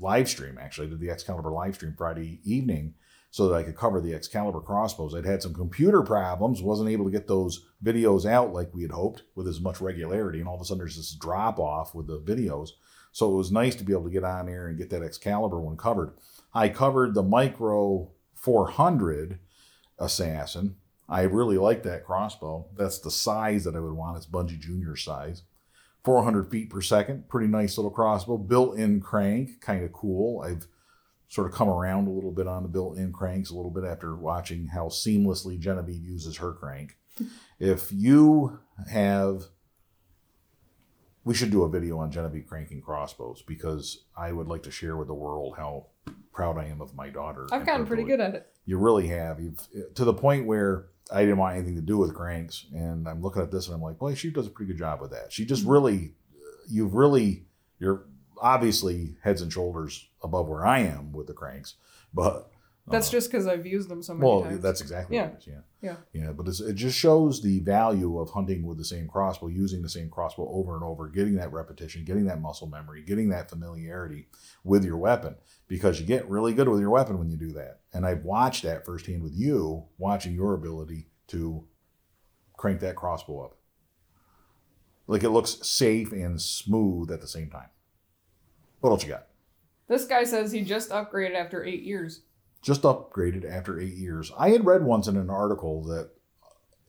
live 0.00 0.28
stream. 0.28 0.58
Actually, 0.60 0.88
I 0.88 0.90
did 0.90 1.00
the 1.00 1.10
Excalibur 1.10 1.52
live 1.52 1.76
stream 1.76 1.94
Friday 1.96 2.40
evening 2.42 2.94
so 3.30 3.48
that 3.48 3.54
I 3.54 3.62
could 3.62 3.76
cover 3.76 4.00
the 4.00 4.12
Excalibur 4.12 4.60
crossbows. 4.60 5.14
I'd 5.14 5.24
had 5.24 5.40
some 5.40 5.54
computer 5.54 6.02
problems, 6.02 6.62
wasn't 6.62 6.90
able 6.90 7.04
to 7.04 7.12
get 7.12 7.28
those 7.28 7.64
videos 7.84 8.28
out 8.28 8.52
like 8.52 8.74
we 8.74 8.82
had 8.82 8.90
hoped 8.90 9.22
with 9.36 9.46
as 9.46 9.60
much 9.60 9.80
regularity, 9.80 10.40
and 10.40 10.48
all 10.48 10.56
of 10.56 10.60
a 10.60 10.64
sudden 10.64 10.78
there's 10.78 10.96
this 10.96 11.14
drop 11.14 11.60
off 11.60 11.94
with 11.94 12.08
the 12.08 12.18
videos. 12.18 12.70
So 13.12 13.32
it 13.32 13.36
was 13.36 13.52
nice 13.52 13.76
to 13.76 13.84
be 13.84 13.92
able 13.92 14.04
to 14.04 14.10
get 14.10 14.24
on 14.24 14.46
there 14.46 14.66
and 14.66 14.78
get 14.78 14.90
that 14.90 15.02
Excalibur 15.02 15.60
one 15.60 15.76
covered. 15.76 16.14
I 16.52 16.68
covered 16.68 17.14
the 17.14 17.22
Micro 17.22 18.10
400 18.34 19.38
Assassin. 19.98 20.76
I 21.10 21.22
really 21.22 21.58
like 21.58 21.82
that 21.82 22.06
crossbow. 22.06 22.66
That's 22.76 23.00
the 23.00 23.10
size 23.10 23.64
that 23.64 23.74
I 23.74 23.80
would 23.80 23.92
want. 23.92 24.16
It's 24.16 24.26
Bungie 24.26 24.60
Junior 24.60 24.94
size. 24.94 25.42
400 26.04 26.50
feet 26.50 26.70
per 26.70 26.80
second. 26.80 27.28
Pretty 27.28 27.48
nice 27.48 27.76
little 27.76 27.90
crossbow. 27.90 28.38
Built 28.38 28.78
in 28.78 29.00
crank. 29.00 29.60
Kind 29.60 29.84
of 29.84 29.92
cool. 29.92 30.40
I've 30.40 30.66
sort 31.28 31.48
of 31.48 31.54
come 31.54 31.68
around 31.68 32.06
a 32.06 32.10
little 32.10 32.30
bit 32.30 32.46
on 32.46 32.62
the 32.62 32.68
built 32.68 32.96
in 32.96 33.12
cranks 33.12 33.50
a 33.50 33.54
little 33.54 33.70
bit 33.70 33.84
after 33.84 34.16
watching 34.16 34.68
how 34.68 34.86
seamlessly 34.86 35.58
Genevieve 35.58 36.04
uses 36.04 36.38
her 36.38 36.52
crank. 36.52 36.96
if 37.58 37.90
you 37.92 38.60
have 38.90 39.44
we 41.24 41.34
should 41.34 41.50
do 41.50 41.64
a 41.64 41.68
video 41.68 41.98
on 41.98 42.10
Genevieve 42.10 42.46
cranking 42.46 42.80
crossbows 42.80 43.42
because 43.42 44.04
I 44.16 44.32
would 44.32 44.48
like 44.48 44.62
to 44.62 44.70
share 44.70 44.96
with 44.96 45.08
the 45.08 45.14
world 45.14 45.54
how 45.56 45.86
proud 46.32 46.56
I 46.56 46.64
am 46.64 46.80
of 46.80 46.94
my 46.94 47.10
daughter. 47.10 47.46
I've 47.52 47.66
gotten 47.66 47.86
pretty 47.86 48.04
good 48.04 48.20
at 48.20 48.34
it. 48.34 48.46
You 48.64 48.78
really 48.78 49.08
have. 49.08 49.38
You've 49.38 49.60
to 49.94 50.04
the 50.04 50.14
point 50.14 50.46
where 50.46 50.86
I 51.12 51.20
didn't 51.20 51.38
want 51.38 51.56
anything 51.56 51.74
to 51.76 51.80
do 51.80 51.98
with 51.98 52.14
cranks, 52.14 52.66
and 52.74 53.08
I'm 53.08 53.20
looking 53.20 53.42
at 53.42 53.50
this 53.50 53.66
and 53.66 53.74
I'm 53.74 53.82
like, 53.82 53.98
boy, 53.98 54.14
she 54.14 54.30
does 54.30 54.46
a 54.46 54.50
pretty 54.50 54.72
good 54.72 54.78
job 54.78 55.00
with 55.00 55.10
that. 55.10 55.32
She 55.32 55.44
just 55.44 55.62
Mm-hmm. 55.62 55.70
really, 55.72 56.14
you've 56.68 56.94
really, 56.94 57.44
you're 57.78 58.04
obviously 58.40 59.16
heads 59.22 59.42
and 59.42 59.52
shoulders 59.52 60.08
above 60.22 60.48
where 60.48 60.64
I 60.66 60.80
am 60.80 61.12
with 61.12 61.26
the 61.26 61.32
cranks, 61.32 61.74
but 62.14 62.50
That's 62.90 63.08
uh, 63.08 63.12
just 63.12 63.30
because 63.30 63.46
I've 63.46 63.66
used 63.66 63.88
them 63.88 64.02
so 64.02 64.14
many 64.14 64.26
well, 64.28 64.42
times. 64.42 64.60
that's 64.62 64.80
exactly 64.80 65.16
Yeah. 65.16 65.26
what 65.28 65.34
it 65.34 65.38
is. 65.38 65.46
Yeah. 65.46 65.60
Yeah. 65.82 65.96
Yeah. 66.12 66.32
But 66.32 66.48
it's, 66.48 66.60
it 66.60 66.74
just 66.74 66.98
shows 66.98 67.42
the 67.42 67.60
value 67.60 68.18
of 68.18 68.30
hunting 68.30 68.64
with 68.64 68.78
the 68.78 68.84
same 68.84 69.08
crossbow, 69.08 69.48
using 69.48 69.82
the 69.82 69.88
same 69.88 70.10
crossbow 70.10 70.48
over 70.50 70.74
and 70.74 70.84
over, 70.84 71.08
getting 71.08 71.36
that 71.36 71.52
repetition, 71.52 72.04
getting 72.04 72.26
that 72.26 72.40
muscle 72.40 72.66
memory, 72.66 73.02
getting 73.02 73.28
that 73.30 73.48
familiarity 73.50 74.28
with 74.64 74.84
your 74.84 74.96
weapon 74.98 75.36
because 75.68 76.00
you 76.00 76.06
get 76.06 76.28
really 76.28 76.52
good 76.52 76.68
with 76.68 76.80
your 76.80 76.90
weapon 76.90 77.18
when 77.18 77.30
you 77.30 77.36
do 77.36 77.52
that. 77.52 77.80
And 77.92 78.04
I've 78.04 78.24
watched 78.24 78.62
that 78.64 78.84
firsthand 78.84 79.22
with 79.22 79.32
you, 79.34 79.84
watching 79.98 80.34
your 80.34 80.54
ability 80.54 81.06
to 81.28 81.64
crank 82.56 82.80
that 82.80 82.96
crossbow 82.96 83.44
up. 83.44 83.56
Like 85.06 85.22
it 85.24 85.30
looks 85.30 85.58
safe 85.66 86.12
and 86.12 86.40
smooth 86.40 87.10
at 87.10 87.20
the 87.20 87.26
same 87.26 87.50
time. 87.50 87.68
What 88.80 88.90
else 88.90 89.02
you 89.02 89.10
got? 89.10 89.26
This 89.88 90.04
guy 90.04 90.24
says 90.24 90.52
he 90.52 90.62
just 90.62 90.90
upgraded 90.90 91.34
after 91.34 91.64
eight 91.64 91.82
years. 91.82 92.22
Just 92.62 92.82
upgraded 92.82 93.50
after 93.50 93.80
eight 93.80 93.94
years. 93.94 94.32
I 94.38 94.50
had 94.50 94.66
read 94.66 94.84
once 94.84 95.06
in 95.08 95.16
an 95.16 95.30
article 95.30 95.82
that 95.84 96.10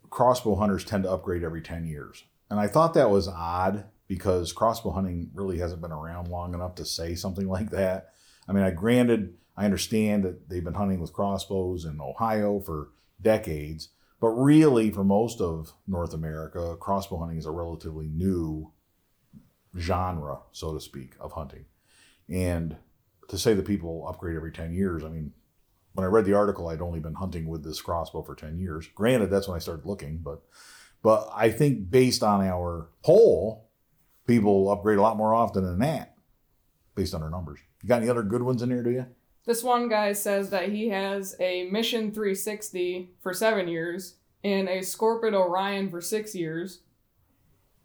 crossbow 0.09 0.55
hunters 0.55 0.83
tend 0.83 1.03
to 1.03 1.11
upgrade 1.11 1.43
every 1.43 1.61
10 1.61 1.85
years. 1.85 2.23
And 2.49 2.59
I 2.59 2.67
thought 2.67 2.93
that 2.93 3.09
was 3.09 3.27
odd 3.27 3.85
because 4.07 4.51
crossbow 4.51 4.91
hunting 4.91 5.31
really 5.33 5.59
hasn't 5.59 5.81
been 5.81 5.91
around 5.91 6.27
long 6.27 6.53
enough 6.53 6.75
to 6.75 6.85
say 6.85 7.15
something 7.15 7.47
like 7.47 7.69
that. 7.71 8.09
I 8.47 8.51
mean, 8.51 8.63
I 8.63 8.71
granted, 8.71 9.35
I 9.55 9.63
understand 9.63 10.25
that 10.25 10.49
they've 10.49 10.63
been 10.63 10.73
hunting 10.73 10.99
with 10.99 11.13
crossbows 11.13 11.85
in 11.85 12.01
Ohio 12.01 12.59
for 12.59 12.89
decades, 13.21 13.89
but 14.19 14.29
really, 14.29 14.91
for 14.91 15.03
most 15.03 15.39
of 15.41 15.73
North 15.87 16.13
America, 16.13 16.75
crossbow 16.79 17.17
hunting 17.17 17.37
is 17.37 17.45
a 17.45 17.51
relatively 17.51 18.07
new 18.07 18.71
genre, 19.77 20.39
so 20.51 20.73
to 20.73 20.81
speak, 20.81 21.13
of 21.19 21.31
hunting. 21.31 21.65
And 22.29 22.75
to 23.29 23.37
say 23.37 23.53
that 23.53 23.65
people 23.65 24.05
upgrade 24.07 24.35
every 24.35 24.51
10 24.51 24.73
years, 24.73 25.03
I 25.03 25.09
mean, 25.09 25.33
when 25.93 26.05
I 26.05 26.09
read 26.09 26.25
the 26.25 26.33
article, 26.33 26.67
I'd 26.67 26.81
only 26.81 26.99
been 26.99 27.15
hunting 27.15 27.47
with 27.47 27.63
this 27.63 27.81
crossbow 27.81 28.23
for 28.23 28.35
10 28.35 28.57
years. 28.57 28.87
Granted, 28.95 29.29
that's 29.29 29.47
when 29.47 29.55
I 29.55 29.59
started 29.59 29.85
looking, 29.85 30.17
but 30.17 30.41
but 31.03 31.29
I 31.35 31.49
think 31.49 31.89
based 31.89 32.21
on 32.21 32.41
our 32.41 32.89
poll, 33.03 33.69
people 34.27 34.69
upgrade 34.69 34.99
a 34.99 35.01
lot 35.01 35.17
more 35.17 35.33
often 35.33 35.63
than 35.63 35.79
that, 35.79 36.15
based 36.95 37.15
on 37.15 37.23
our 37.23 37.29
numbers. 37.29 37.59
You 37.81 37.89
got 37.89 38.01
any 38.01 38.09
other 38.09 38.21
good 38.21 38.43
ones 38.43 38.61
in 38.61 38.69
there, 38.69 38.83
do 38.83 38.91
you? 38.91 39.07
This 39.45 39.63
one 39.63 39.89
guy 39.89 40.13
says 40.13 40.51
that 40.51 40.69
he 40.69 40.89
has 40.89 41.35
a 41.39 41.67
Mission 41.71 42.11
360 42.11 43.09
for 43.19 43.33
seven 43.33 43.67
years 43.67 44.17
and 44.43 44.69
a 44.69 44.79
Scorpyd 44.79 45.33
Orion 45.33 45.89
for 45.89 46.01
six 46.01 46.35
years. 46.35 46.81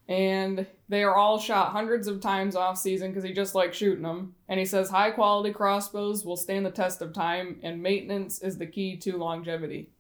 And 0.08 0.66
they 0.88 1.02
are 1.02 1.16
all 1.16 1.38
shot 1.38 1.72
hundreds 1.72 2.06
of 2.06 2.20
times 2.20 2.54
off 2.54 2.78
season 2.78 3.10
because 3.10 3.24
he 3.24 3.32
just 3.32 3.54
likes 3.54 3.76
shooting 3.76 4.04
them. 4.04 4.34
And 4.48 4.60
he 4.60 4.66
says 4.66 4.88
high 4.88 5.10
quality 5.10 5.52
crossbows 5.52 6.24
will 6.24 6.36
stand 6.36 6.64
the 6.64 6.70
test 6.70 7.02
of 7.02 7.12
time 7.12 7.58
and 7.62 7.82
maintenance 7.82 8.40
is 8.40 8.56
the 8.56 8.66
key 8.66 8.96
to 8.98 9.16
longevity. 9.16 9.90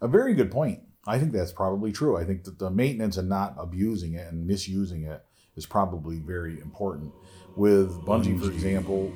A 0.00 0.08
very 0.08 0.34
good 0.34 0.50
point. 0.50 0.80
I 1.06 1.18
think 1.18 1.32
that's 1.32 1.52
probably 1.52 1.92
true. 1.92 2.16
I 2.16 2.24
think 2.24 2.44
that 2.44 2.58
the 2.58 2.70
maintenance 2.70 3.18
and 3.18 3.28
not 3.28 3.54
abusing 3.58 4.14
it 4.14 4.32
and 4.32 4.46
misusing 4.46 5.04
it 5.04 5.22
is 5.56 5.66
probably 5.66 6.18
very 6.18 6.60
important. 6.60 7.12
With 7.56 7.90
Bungie, 8.04 8.40
for 8.40 8.50
example, 8.50 9.12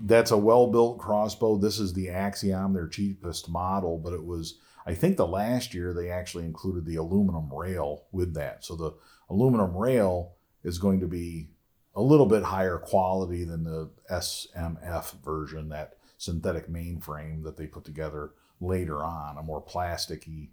that's 0.00 0.30
a 0.30 0.36
well 0.36 0.68
built 0.68 0.98
crossbow. 0.98 1.58
This 1.58 1.78
is 1.78 1.92
the 1.92 2.08
Axiom, 2.08 2.72
their 2.72 2.88
cheapest 2.88 3.48
model, 3.48 3.98
but 3.98 4.12
it 4.12 4.24
was, 4.24 4.58
I 4.86 4.94
think 4.94 5.16
the 5.16 5.26
last 5.26 5.74
year 5.74 5.92
they 5.92 6.10
actually 6.10 6.44
included 6.44 6.86
the 6.86 6.96
aluminum 6.96 7.52
rail 7.52 8.04
with 8.12 8.34
that. 8.34 8.64
So 8.64 8.76
the 8.76 8.94
aluminum 9.30 9.76
rail 9.76 10.34
is 10.64 10.78
going 10.78 11.00
to 11.00 11.06
be 11.06 11.48
a 11.94 12.02
little 12.02 12.26
bit 12.26 12.44
higher 12.44 12.78
quality 12.78 13.44
than 13.44 13.64
the 13.64 13.90
SMF 14.10 15.22
version, 15.24 15.68
that 15.70 15.94
synthetic 16.16 16.68
mainframe 16.68 17.42
that 17.44 17.56
they 17.56 17.66
put 17.66 17.84
together 17.84 18.32
later 18.60 19.04
on, 19.04 19.38
a 19.38 19.42
more 19.42 19.62
plasticky 19.62 20.50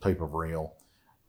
type 0.00 0.20
of 0.20 0.34
rail. 0.34 0.74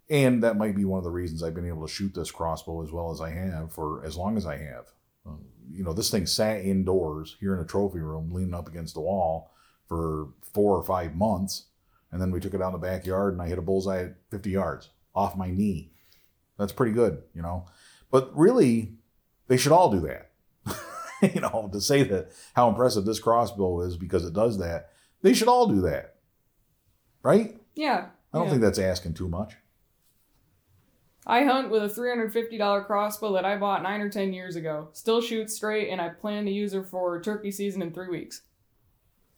And 0.09 0.43
that 0.43 0.57
might 0.57 0.75
be 0.75 0.85
one 0.85 0.99
of 0.99 1.03
the 1.03 1.09
reasons 1.09 1.43
I've 1.43 1.53
been 1.53 1.67
able 1.67 1.85
to 1.85 1.93
shoot 1.93 2.13
this 2.13 2.31
crossbow 2.31 2.83
as 2.83 2.91
well 2.91 3.11
as 3.11 3.19
I 3.19 3.31
have 3.31 3.73
for 3.73 4.05
as 4.05 4.15
long 4.15 4.37
as 4.37 4.45
I 4.45 4.57
have. 4.57 4.85
Um, 5.25 5.45
you 5.69 5.83
know, 5.83 5.93
this 5.93 6.09
thing 6.09 6.25
sat 6.25 6.61
indoors 6.61 7.35
here 7.39 7.53
in 7.53 7.59
a 7.59 7.65
trophy 7.65 7.99
room, 7.99 8.31
leaning 8.31 8.53
up 8.53 8.67
against 8.67 8.93
the 8.93 9.01
wall 9.01 9.51
for 9.87 10.29
four 10.41 10.77
or 10.77 10.83
five 10.83 11.15
months. 11.15 11.65
And 12.11 12.21
then 12.21 12.31
we 12.31 12.39
took 12.39 12.53
it 12.53 12.61
out 12.61 12.73
in 12.73 12.79
the 12.79 12.87
backyard 12.87 13.33
and 13.33 13.41
I 13.41 13.47
hit 13.47 13.57
a 13.57 13.61
bullseye 13.61 14.03
at 14.03 14.15
50 14.31 14.49
yards 14.49 14.89
off 15.13 15.35
my 15.35 15.51
knee. 15.51 15.91
That's 16.57 16.73
pretty 16.73 16.93
good, 16.93 17.23
you 17.33 17.41
know. 17.41 17.65
But 18.11 18.35
really, 18.37 18.93
they 19.47 19.57
should 19.57 19.71
all 19.71 19.91
do 19.91 19.99
that. 20.01 20.31
you 21.33 21.41
know, 21.41 21.69
to 21.71 21.81
say 21.81 22.03
that 22.03 22.31
how 22.53 22.69
impressive 22.69 23.05
this 23.05 23.19
crossbow 23.19 23.81
is 23.81 23.97
because 23.97 24.25
it 24.25 24.33
does 24.33 24.57
that, 24.59 24.91
they 25.21 25.33
should 25.33 25.47
all 25.47 25.67
do 25.67 25.81
that. 25.81 26.15
Right? 27.23 27.57
Yeah. 27.75 28.07
I 28.33 28.37
don't 28.37 28.47
yeah. 28.47 28.51
think 28.51 28.61
that's 28.61 28.79
asking 28.79 29.15
too 29.15 29.27
much. 29.27 29.55
I 31.29 31.43
hunt 31.43 31.69
with 31.69 31.83
a 31.83 31.87
$350 31.89 32.85
crossbow 32.85 33.33
that 33.33 33.43
I 33.43 33.57
bought 33.57 33.83
nine 33.83 33.99
or 33.99 34.09
10 34.09 34.31
years 34.31 34.55
ago. 34.55 34.87
Still 34.93 35.19
shoots 35.19 35.53
straight, 35.53 35.89
and 35.89 35.99
I 35.99 36.07
plan 36.07 36.45
to 36.45 36.51
use 36.51 36.71
her 36.71 36.83
for 36.83 37.21
turkey 37.21 37.51
season 37.51 37.81
in 37.81 37.91
three 37.91 38.07
weeks. 38.07 38.43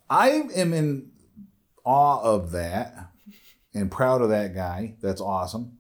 I 0.08 0.30
am 0.56 0.72
in 0.74 1.12
awe 1.84 2.22
of 2.22 2.52
that 2.52 3.10
and 3.74 3.90
proud 3.90 4.22
of 4.22 4.30
that 4.30 4.54
guy. 4.54 4.98
That's 5.02 5.22
awesome. 5.22 5.79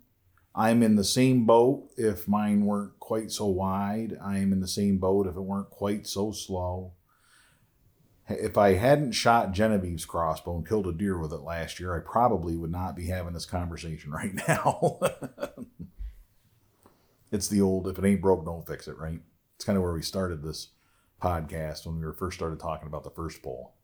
I'm 0.59 0.83
in 0.83 0.97
the 0.97 1.05
same 1.05 1.45
boat 1.45 1.89
if 1.95 2.27
mine 2.27 2.65
weren't 2.65 2.99
quite 2.99 3.31
so 3.31 3.45
wide. 3.45 4.17
I 4.21 4.39
am 4.39 4.51
in 4.51 4.59
the 4.59 4.67
same 4.67 4.97
boat 4.97 5.25
if 5.25 5.37
it 5.37 5.41
weren't 5.41 5.69
quite 5.69 6.05
so 6.05 6.33
slow. 6.33 6.91
If 8.27 8.57
I 8.57 8.73
hadn't 8.73 9.13
shot 9.13 9.53
Genevieve's 9.53 10.03
crossbow 10.03 10.57
and 10.57 10.67
killed 10.67 10.87
a 10.87 10.91
deer 10.91 11.17
with 11.17 11.31
it 11.31 11.43
last 11.43 11.79
year, 11.79 11.95
I 11.95 12.01
probably 12.01 12.57
would 12.57 12.73
not 12.73 12.97
be 12.97 13.05
having 13.05 13.31
this 13.31 13.45
conversation 13.45 14.11
right 14.11 14.33
now. 14.49 14.99
it's 17.31 17.47
the 17.47 17.61
old 17.61 17.87
if 17.87 17.97
it 17.97 18.03
ain't 18.03 18.21
broke, 18.21 18.43
don't 18.43 18.67
fix 18.67 18.89
it, 18.89 18.97
right? 18.97 19.21
It's 19.55 19.63
kind 19.63 19.77
of 19.77 19.83
where 19.83 19.93
we 19.93 20.01
started 20.01 20.43
this 20.43 20.71
podcast 21.21 21.85
when 21.85 21.97
we 21.97 22.05
were 22.05 22.11
first 22.11 22.35
started 22.35 22.59
talking 22.59 22.89
about 22.89 23.05
the 23.05 23.11
first 23.11 23.41
poll. 23.41 23.75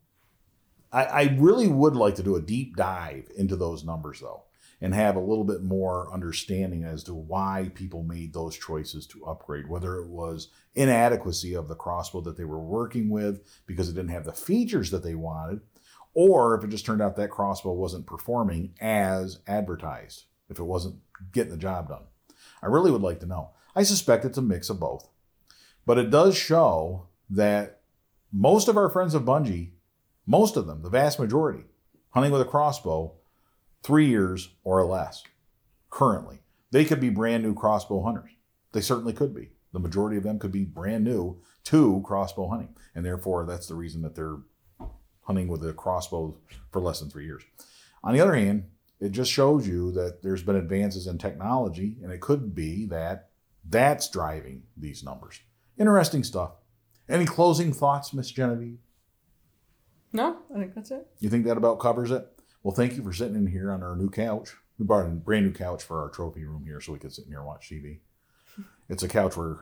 I, 0.92 1.04
I 1.04 1.36
really 1.38 1.68
would 1.68 1.96
like 1.96 2.16
to 2.16 2.22
do 2.22 2.36
a 2.36 2.42
deep 2.42 2.76
dive 2.76 3.30
into 3.34 3.56
those 3.56 3.82
numbers 3.82 4.20
though 4.20 4.42
and 4.80 4.94
have 4.94 5.16
a 5.16 5.20
little 5.20 5.44
bit 5.44 5.62
more 5.62 6.12
understanding 6.12 6.84
as 6.84 7.02
to 7.04 7.14
why 7.14 7.70
people 7.74 8.02
made 8.02 8.32
those 8.32 8.56
choices 8.58 9.06
to 9.06 9.24
upgrade, 9.24 9.68
whether 9.68 9.96
it 9.96 10.08
was 10.08 10.48
inadequacy 10.74 11.54
of 11.54 11.68
the 11.68 11.74
crossbow 11.74 12.20
that 12.20 12.36
they 12.36 12.44
were 12.44 12.60
working 12.60 13.08
with 13.08 13.42
because 13.66 13.88
it 13.88 13.94
didn't 13.94 14.10
have 14.10 14.24
the 14.24 14.32
features 14.32 14.90
that 14.90 15.02
they 15.02 15.14
wanted, 15.14 15.60
or 16.14 16.54
if 16.54 16.64
it 16.64 16.70
just 16.70 16.84
turned 16.84 17.02
out 17.02 17.16
that 17.16 17.30
crossbow 17.30 17.72
wasn't 17.72 18.06
performing 18.06 18.74
as 18.80 19.38
advertised, 19.46 20.24
if 20.50 20.58
it 20.58 20.64
wasn't 20.64 20.96
getting 21.32 21.52
the 21.52 21.56
job 21.56 21.88
done. 21.88 22.04
I 22.62 22.66
really 22.66 22.90
would 22.90 23.02
like 23.02 23.20
to 23.20 23.26
know. 23.26 23.50
I 23.74 23.82
suspect 23.82 24.24
it's 24.24 24.38
a 24.38 24.42
mix 24.42 24.70
of 24.70 24.80
both. 24.80 25.08
But 25.84 25.98
it 25.98 26.10
does 26.10 26.36
show 26.36 27.06
that 27.30 27.80
most 28.32 28.68
of 28.68 28.76
our 28.76 28.90
friends 28.90 29.14
of 29.14 29.22
Bungie, 29.22 29.70
most 30.26 30.56
of 30.56 30.66
them, 30.66 30.82
the 30.82 30.90
vast 30.90 31.18
majority, 31.18 31.64
hunting 32.10 32.32
with 32.32 32.40
a 32.40 32.46
crossbow, 32.46 33.12
three 33.82 34.06
years 34.06 34.50
or 34.64 34.84
less 34.84 35.22
currently. 35.90 36.40
They 36.70 36.84
could 36.84 37.00
be 37.00 37.10
brand 37.10 37.42
new 37.42 37.54
crossbow 37.54 38.02
hunters. 38.02 38.30
They 38.72 38.80
certainly 38.80 39.12
could 39.12 39.34
be. 39.34 39.50
The 39.72 39.78
majority 39.78 40.16
of 40.16 40.22
them 40.22 40.38
could 40.38 40.52
be 40.52 40.64
brand 40.64 41.04
new 41.04 41.40
to 41.64 42.02
crossbow 42.04 42.48
hunting, 42.48 42.76
and 42.94 43.04
therefore 43.04 43.46
that's 43.46 43.66
the 43.66 43.74
reason 43.74 44.02
that 44.02 44.14
they're 44.14 44.38
hunting 45.22 45.48
with 45.48 45.66
a 45.66 45.72
crossbow 45.72 46.38
for 46.70 46.80
less 46.80 47.00
than 47.00 47.10
three 47.10 47.24
years. 47.24 47.42
On 48.02 48.14
the 48.14 48.20
other 48.20 48.34
hand, 48.34 48.64
it 49.00 49.10
just 49.10 49.30
shows 49.30 49.66
you 49.66 49.92
that 49.92 50.22
there's 50.22 50.42
been 50.42 50.56
advances 50.56 51.06
in 51.06 51.18
technology, 51.18 51.96
and 52.02 52.12
it 52.12 52.20
could 52.20 52.54
be 52.54 52.86
that 52.86 53.30
that's 53.68 54.08
driving 54.08 54.62
these 54.76 55.02
numbers. 55.02 55.40
Interesting 55.78 56.24
stuff. 56.24 56.52
Any 57.08 57.24
closing 57.26 57.72
thoughts, 57.72 58.14
Miss 58.14 58.30
Genevieve? 58.30 58.78
No, 60.12 60.38
I 60.54 60.58
think 60.58 60.74
that's 60.74 60.90
it. 60.90 61.06
You 61.20 61.28
think 61.28 61.44
that 61.46 61.56
about 61.56 61.78
covers 61.78 62.10
it? 62.10 62.26
Well, 62.66 62.74
thank 62.74 62.96
you 62.96 63.02
for 63.04 63.12
sitting 63.12 63.36
in 63.36 63.46
here 63.46 63.70
on 63.70 63.84
our 63.84 63.94
new 63.94 64.10
couch. 64.10 64.56
We 64.76 64.86
bought 64.86 65.06
a 65.06 65.08
brand 65.08 65.46
new 65.46 65.52
couch 65.52 65.84
for 65.84 66.02
our 66.02 66.08
trophy 66.08 66.42
room 66.44 66.64
here 66.64 66.80
so 66.80 66.92
we 66.92 66.98
could 66.98 67.12
sit 67.12 67.24
in 67.26 67.30
here 67.30 67.38
and 67.38 67.46
watch 67.46 67.70
TV. 67.70 68.00
It's 68.88 69.04
a 69.04 69.08
couch 69.08 69.36
where 69.36 69.58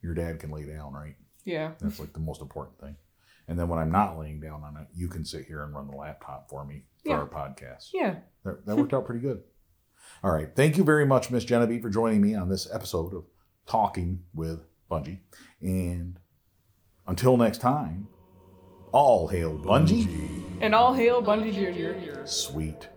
your 0.00 0.14
dad 0.14 0.38
can 0.38 0.52
lay 0.52 0.62
down, 0.62 0.92
right? 0.92 1.16
Yeah. 1.42 1.72
That's 1.80 1.98
like 1.98 2.12
the 2.12 2.20
most 2.20 2.40
important 2.40 2.78
thing. 2.78 2.94
And 3.48 3.58
then 3.58 3.66
when 3.66 3.80
I'm 3.80 3.90
not 3.90 4.16
laying 4.16 4.38
down 4.38 4.62
on 4.62 4.76
it, 4.76 4.86
you 4.94 5.08
can 5.08 5.24
sit 5.24 5.46
here 5.46 5.64
and 5.64 5.74
run 5.74 5.88
the 5.88 5.96
laptop 5.96 6.48
for 6.48 6.64
me 6.64 6.84
for 7.02 7.08
Yeah. 7.08 7.16
our 7.16 7.26
podcast. 7.26 7.88
Yeah. 7.92 8.14
That, 8.44 8.64
that 8.64 8.76
worked 8.76 8.94
out 8.94 9.06
pretty 9.06 9.22
good. 9.22 9.42
All 10.22 10.30
right. 10.30 10.54
Thank 10.54 10.76
you 10.76 10.84
very 10.84 11.04
much, 11.04 11.32
Miss 11.32 11.44
Genevieve, 11.44 11.82
for 11.82 11.90
joining 11.90 12.20
me 12.22 12.36
on 12.36 12.48
this 12.48 12.72
episode 12.72 13.12
of 13.12 13.24
Talking 13.66 14.22
with 14.32 14.60
Bungie. 14.88 15.18
And 15.60 16.20
until 17.08 17.36
next 17.36 17.58
time, 17.60 18.06
all 18.92 19.26
hail 19.26 19.58
Bungie. 19.58 20.45
And 20.60 20.74
all 20.74 20.94
hail 20.94 21.22
Bungie 21.22 21.52
Jr. 21.52 22.26
Sweet. 22.26 22.88